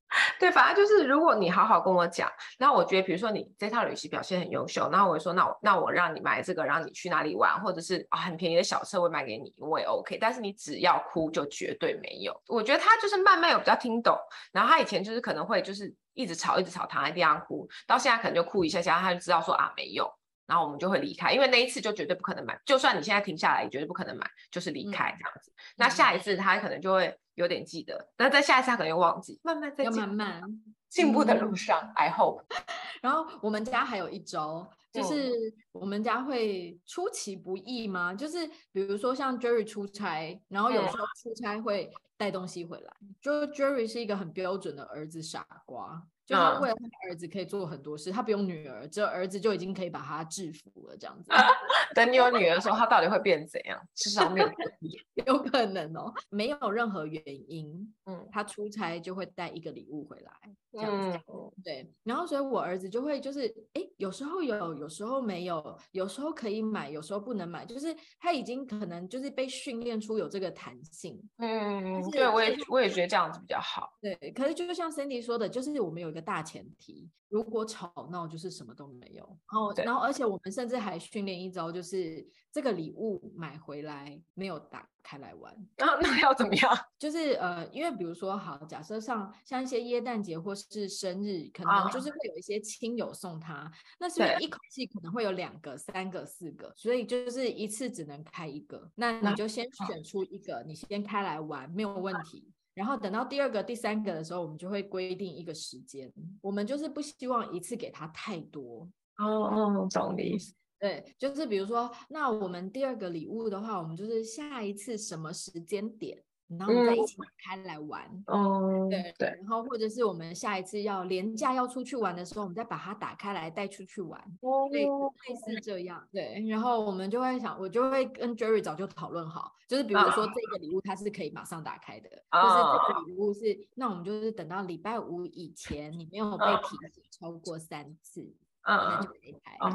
[0.40, 10.18] 对，反正就是如果你好好跟我讲，然后我觉得，比如说你这趟旅行表现很优秀，然后我会说，那我那我让你买这个，让你去哪里玩，或者是啊很便宜的小车，我买给你，我也 OK。
[10.18, 12.34] 但是你只要哭，就绝对没有。
[12.48, 14.18] 我觉得他就是慢慢有比较听懂，
[14.54, 20.10] 然后他以前就是可能会就是一直吵，一直吵，躺在地上哭，到现在可能就哭一下下，他就知道说啊没有，
[20.48, 25.52] 然后我们就会离开，因为那一次就绝对不可能买，就算你现在停下来，也绝对不可能买，就是离开这样子。
[25.52, 27.16] 嗯、那下一次他可能就会。
[27.38, 30.42] 有点记得，那在下一次他可能又忘记，慢慢在慢慢
[30.90, 32.44] 进步的路上、嗯、，I hope。
[33.00, 38.12] 然后我们家还有一周，就是我们家会出其不意吗？
[38.12, 46.02] 就是比如说像 Jerry 出差，然后有时候出差会带东西回来，嗯、就 Jerry 是一个很标准的儿子傻瓜。
[46.28, 51.32] 就他为了他儿子可以做很多事，他不用女儿，只有儿子就已经可以把他制服了，这样子。
[51.96, 53.82] 等你有女儿的时候，他到底会变怎样？
[53.96, 54.50] 至少没有
[55.26, 60.32] 有可能哦，没有任何原因，嗯，他出差就会带一个礼物回来，
[60.74, 61.18] 这样子。
[61.28, 71.18] 嗯、对，然后所以我儿子就会就是，哎，有时候有，有时候没有，有时候可以买，有时候不能买，就是他已经可能就是被训练出有这个弹性。
[71.38, 73.94] 嗯，对，我也我也觉得这样子比较好。
[74.02, 76.17] 对，可是就像 Cindy 说的，就是我们有。
[76.22, 79.24] 大前提，如果吵闹就是什么都没有。
[79.26, 85.54] 然后，然后，而且我们甚至还训练一招，就是这个礼物买回来没有打开来玩。
[85.76, 86.78] 然后那要怎么样？
[86.98, 98.90] 就是呃，因为比如说，好，假设像像一些耶诞节或是生日，可能就是会有一些亲友送他，啊、那所以一口气可能会有两个、三个、四个，所以就是一次只能开一个。
[98.96, 102.52] 那你就先选出一个，啊、你先开来玩，没有问题。
[102.78, 106.14] 然后等到第二个、第三个的时候，我们就会规定一个时间。
[106.42, 108.88] 我们就是不希望一次给他太多。
[109.18, 110.54] 哦哦，懂你意思。
[110.80, 116.24] 对，就是比如说，那我们第二个礼物的话，我们就是下一次什么时间点？
[116.48, 130.28] 然后我们再一起打开来玩，哦、嗯，对对，然后或者是我们下一次要连假要出去玩的时候，我们再把它打开来带出去玩，哦，类类似这样，对，然后我们就会想，我就会跟 Jerry 早就讨论好，就是比如说。
[130.28, 136.46] 这个礼物它是可以马上打开的，啊、就是这个礼物是，那我们就是等到礼拜五以前你没有被。
[136.64, 138.22] 提醒超过三次，
[138.64, 139.56] 嗯、那就可以开。
[139.60, 139.70] 哦，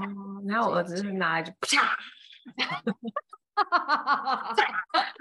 [0.47, 1.97] 然后我儿子是拿来就啪。
[3.55, 4.55] 哈哈哈哈哈！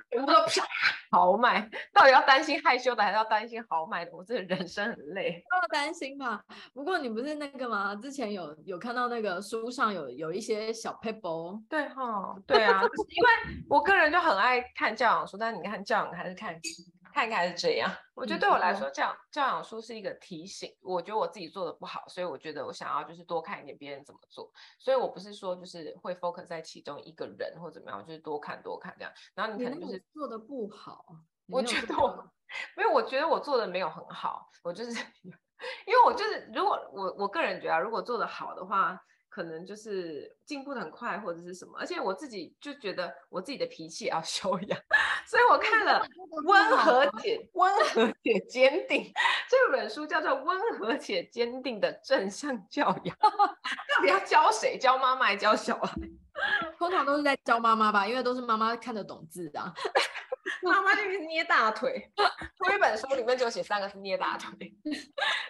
[0.10, 0.66] 全部都啪
[1.12, 4.12] 豪迈，到底要担心害羞的，还是要担心豪迈的？
[4.14, 6.42] 我这人生很累，不要担心嘛。
[6.74, 7.96] 不过你不是那个吗？
[7.96, 16.60] 之前有有看到那个书上有有一些小 people，对哈，对啊，因为我个人就很爱看教养书，但你看教养还是看。
[17.14, 20.76] 看看是这样，我觉得对我来说，教养教养书是一个提醒。
[20.82, 24.51] 我觉得我自己做的不好，所以我觉得我想要就是多看一点别人怎么做。
[24.80, 29.12] 所以我不是说就是会 focus 在其中一个人或怎么样，就是多看多看这样。
[29.34, 31.05] 然后你可能就是做的不好，
[31.47, 32.32] 我觉得我
[32.76, 34.49] 没有，我觉得我做的没有很好。
[34.64, 34.91] 我就是
[35.86, 38.99] 因为我就是如果我我个人觉得，如果做的好的话。
[39.34, 44.78] 可能就是进步的很快，或者是什么，而且我自己就觉得我自己的脾气也要 修养，
[45.32, 46.06] 所以我看了
[46.44, 49.02] 《温和且 温和且坚定》
[49.50, 54.78] 这本书，叫做《温和且坚定的正向教养》， 到底要教谁？
[54.78, 55.96] 教妈妈还教小孩？
[56.78, 59.74] 通常都是在教妈妈吧，因为都是妈妈看得懂字的，
[60.64, 62.12] 妈妈就是捏大腿。
[62.58, 64.76] 同一本书里面就写三个是捏大腿，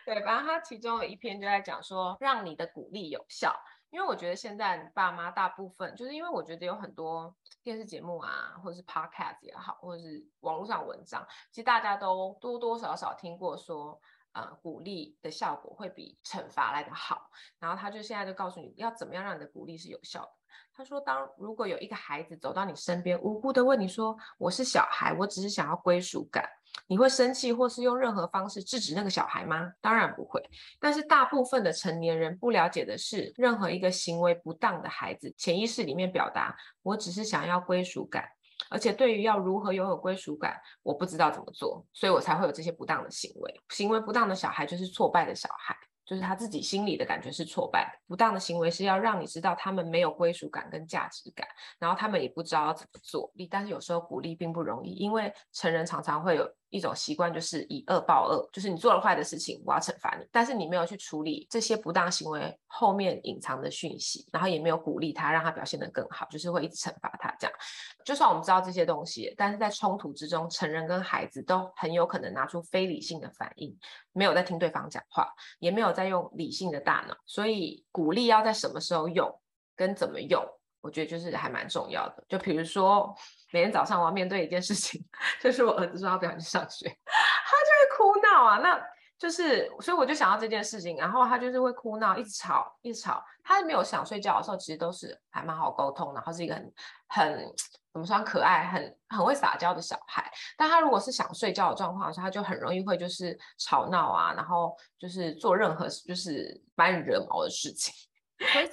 [0.06, 3.52] 对，反正他其中有一篇就在讲说，让你的鼓励有效。
[3.92, 14.00] 因为我觉得现在爸妈大部分，就是因为我觉得有很多电视节目啊，或者是 podcast 也好，或者是网络上文章，其实大家都多多少少听过说，
[14.32, 17.30] 呃鼓励的效果会比惩罚来得好。
[17.60, 20.32] 然后他就现在就告诉你要怎么样让你的鼓励是有效的。
[20.74, 26.50] 他说，当如果有一个孩子走到你身边，无辜的问你说：“我是小孩，我只是想要归属感。”
[26.88, 29.72] 你会生气，或是用任何方式制止那个小孩吗？
[29.80, 30.42] 当然不会。
[30.80, 38.26] 但是大部分的成年人不了解的是，任何一个行为不当的孩子，潜意识里面表达：“我只是想要归属感。”
[38.70, 43.62] 而且对于要如何拥有归属感，我不知道怎么做，所以我才会有这些不当的行为。
[43.70, 45.76] 行为不当的小孩就是挫败的小孩。
[46.04, 51.48] 就是他自己心里的感觉是挫败，不当的行为是要让你知道他们没有归属感跟价值感，
[51.80, 53.32] 然后他们也不知道要怎么做。
[53.50, 67.56] 但是有时候鼓励并不容易，因为成人常常会有一种习惯，就是以恶报恶，就是你做了坏的事情，我要惩罚你，但是你没有去处理这些不当行为后面隐藏的讯息，然后也没有鼓励他，让他表现得更好，就是会一直惩罚他这样。
[68.04, 73.78] 就算我们知道这些东西，但是在冲突之中，成人跟孩子都很有可能拿出非理性的反应，
[74.14, 75.28] 没有在听对方讲话，
[75.60, 77.16] 也没有在用理性的大脑。
[77.26, 79.30] 所以鼓励要在什么时候用，
[79.76, 80.44] 跟怎么用，
[80.82, 82.24] 我觉得就是还蛮重要的。
[82.28, 83.14] 就比如说，
[83.52, 85.04] 每天早上我要面对一件事情，
[85.42, 88.82] 就是我儿子说他不想去上学， 他就会哭闹啊，那
[89.18, 93.24] 就是，所以我就想到这件事情，然后他就是会哭闹，一直吵，一直吵。
[93.44, 96.74] 他没有想睡觉的时候，其实都是还蛮好沟通，然后是一个很
[97.08, 97.54] 很。
[97.94, 98.18] 怎么说？
[98.24, 100.32] 可爱，很很会撒娇的小孩。
[100.56, 107.94] 但他如果是想睡觉的状况的时候，他就很容易会就是吵闹啊，然后就是做任何就是把你惹毛的事情。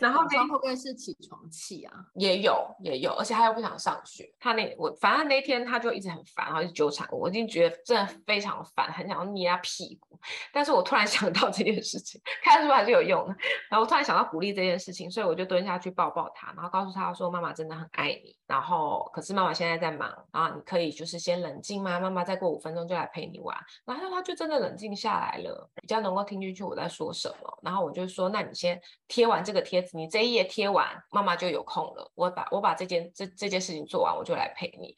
[0.01, 1.93] 然后会不会是起床气啊？
[2.14, 4.33] 也有，也有，而且他又不想上学。
[4.41, 7.19] 他那我反正那天他就一直很烦，然后就纠缠我。
[7.19, 10.19] 我已经觉得真的非常烦，很想要捏他屁股。
[10.53, 13.37] 但是我突然 想到这件事情，看书还是有用的。
[13.71, 22.01] 然后我突然想到鼓励这件事情，所以我就蹲下去抱抱他，然后告诉他说：“妈妈真的很爱你。”然后可是妈妈现在在忙，啊你可以就是先冷静吗？
[22.01, 23.57] 妈妈再过五分钟就来陪你玩。
[23.84, 27.59] 然后他就真的冷静下来了，比较能够听进去我在说什么。
[27.62, 32.11] 然后我就说：“那你先贴完这个贴纸，你这一页贴完，妈妈就有空了。
[32.14, 34.96] 我把我把这件这这件事情做完，我就来陪你。”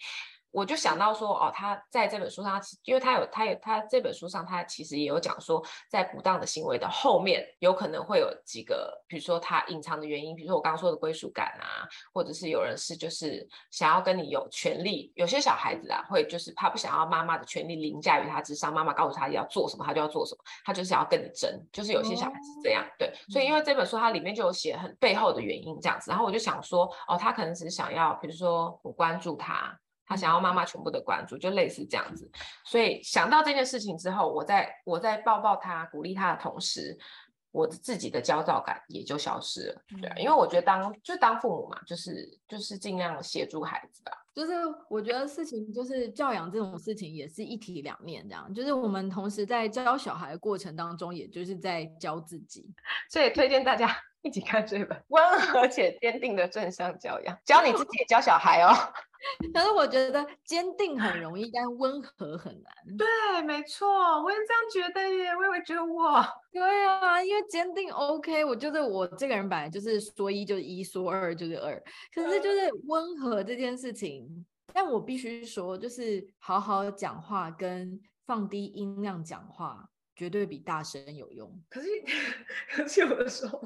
[0.52, 29.78] 我就想到说，哦，他在这本书上，因为他有，他有，他这本书上，他其实也有讲说，在不当的行为的后面，有可能会有几个，比如说他隐藏的原因，比如说我刚刚说的归属感啊，或者是有人是就是想要跟你有权利，有些小孩子啊，会就是他不想要妈妈的权利凌驾于他之上，妈妈告诉他要做什么，他就要做什么，他就是想要跟你争，就是有些小孩子这样，对，所以因为这本书它里面就有写很背后的原因这样子，然后我就想说，哦，他可能只是想要，比如说我关注他。
[30.10, 32.28] 他想要妈妈全部的关注，就类似这样子。
[32.64, 36.98] 所以想到这件事情之后，我在我在抱抱他、鼓励他的同时，
[37.52, 39.82] 我自己的焦躁感也就消失了。
[40.00, 44.10] 对啊，因为我觉得当就当父母嘛，就是就是尽量协助孩子吧。
[44.34, 44.52] 就是
[44.88, 52.68] 我觉得事情就是教养这种事情也是一体两面，这样就是我们同时在教小孩的过程当中，也就是在教自己。
[53.08, 58.68] 所以推荐大家一起看这本《温和且坚定的正向教养》，教你自己也教小孩哦。
[59.52, 62.96] 可是我觉得坚定很容易，但温和很难。
[62.96, 63.86] 对，没错，
[64.22, 65.30] 我也这样觉得耶。
[65.36, 66.24] 我以为只有我。
[66.52, 71.82] 对啊，因为坚定 OK，我就是我这个人本来就是说一就是一，说二就是二。
[72.14, 79.86] 可是就是温和这件事情，但我必须说，就是好好讲话跟放低音量讲话。
[80.20, 81.50] 绝对比大声有用。
[81.70, 81.88] 可是，
[82.76, 83.58] 可是有的时候，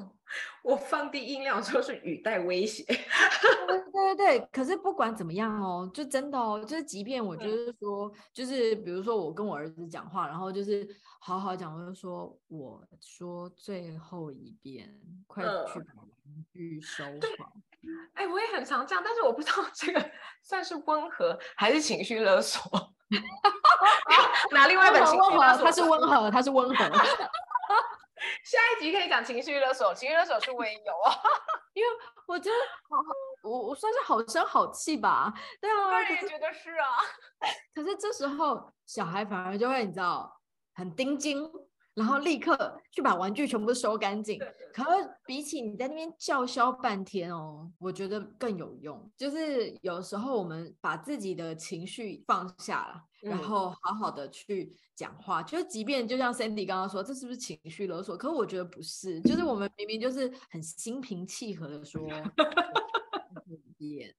[0.63, 2.81] 我放低音量的时候是语带威胁。
[2.85, 2.95] 对
[3.91, 10.87] 对对，可是不管怎么样哦，就真的哦，就是即便我就是说，嗯、就是比如说我跟我儿子讲话，然后就是
[11.19, 14.97] 好好讲，我就说我说最后一遍，
[15.27, 17.03] 快去把玩具收
[17.37, 17.51] 好。
[18.13, 20.09] 哎、欸，我也很常这样，但是我不知道这个
[20.41, 22.95] 算是温和还是情绪勒索。
[24.55, 26.75] 拿另外一本情绪勒索，他是温和，它是温和。
[28.43, 31.13] 下一集可以讲情绪勒索，情绪勒索是我也有啊，
[31.73, 31.89] 因为
[32.27, 32.55] 我觉得
[32.89, 33.03] 好好，
[33.43, 35.31] 我我算是好声好气吧，
[35.61, 36.87] 对啊，我也觉得是啊。
[37.75, 40.41] 可是这时候小孩反而就会你知道
[40.73, 41.47] 很盯紧。
[41.95, 44.37] 然后立刻去把玩具全部收干净。
[44.73, 49.09] 可是比起你在那边叫嚣半天哦，我觉得更有用。
[49.17, 55.41] 就是有时候我们把自己的情绪放下了，嗯、然后好好的去讲话。
[55.41, 58.17] 就是即便就像 Sandy 刚刚说，这是不是情绪勒索？
[58.17, 62.01] 可是我觉得不是，就是我们明明就是很心平气和的说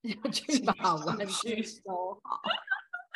[0.03, 2.41] 要 去把玩具收好。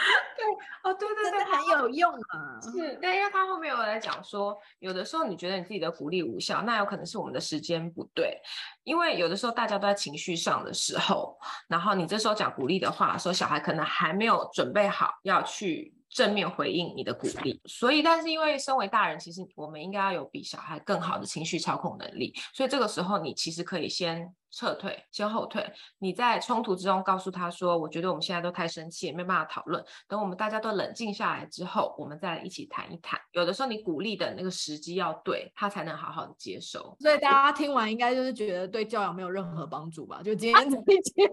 [0.37, 0.47] 对
[0.83, 2.59] 哦，对对对，很有用啊。
[2.61, 8.41] 是，对因为他后面有来讲说，有的时候你觉得你自己的鼓励无效，那有可能是我们的时间不对。
[8.85, 11.39] 因为有的时候大家都在情绪上的时候，
[11.69, 17.61] 然后你这时候讲鼓励的话，说小孩可能还没有准备好要去正面回应你的鼓励。
[17.65, 22.35] 所以，但是因为身为大人，其实我们应该要有比小孩更好的情绪操控能力。
[22.53, 24.35] 所以这个时候，你其实可以先。
[24.53, 25.65] 撤退，先后退。
[26.01, 29.81] 你在冲突之中告诉他说：“我觉得我们现在都太生气，没办法讨论。
[30.09, 33.17] 等我们大家都冷静下来之后，我们再来一起谈一谈。
[33.31, 36.97] 有的时候，你鼓励的那个时机要对，他才能好好的接受。
[36.99, 40.21] 所以大家听完应该就是觉得对教养没有任何帮助吧？
[40.21, 41.31] 就今天 这一节。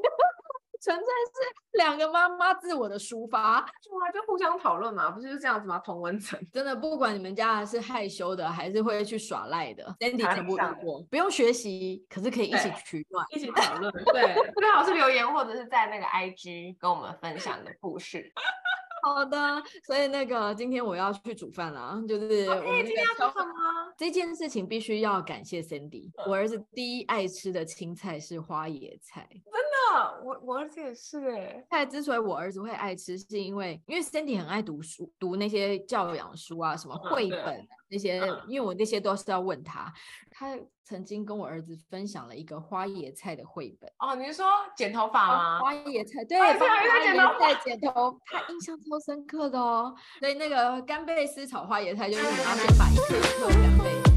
[0.81, 5.79] 纯粹是两个妈妈自我的抒发，哇，就互相讨论嘛，不是就这样子吗？
[5.79, 18.31] 同文层，真的，不管你们家是害羞的，还是会去耍赖的，Sandy 全部遇过，不用学习，可是可以一起取暖，一起讨论，对， 最好是留言或者是在那个 IG 跟我们分享的故事。
[19.03, 23.53] 好的，所以那个今天我要去煮饭了，就是我们今天要做什么？
[23.95, 29.66] 这件事情必须要感谢 Sandy，我儿子第一爱吃的青菜是花椰菜，真的，
[30.23, 31.65] 我我儿子也是哎。
[31.69, 37.67] 菜之所以我儿子会爱吃，是因为因为 Cindy 很爱读书，读那些教养书啊，什么绘本。
[37.89, 38.17] 那些，
[38.49, 39.93] 因为我那些都是要问他。
[40.29, 43.89] 他曾经跟我儿子分享了一个花椰菜的绘本。
[43.99, 45.59] 哦，你是说剪头发吗？
[45.61, 49.95] 花椰菜，对，花椰菜剪头，他印象超深刻的哦。
[50.19, 54.07] 所以那个干贝丝炒花椰菜，就是你要先把一颗一颗干贝。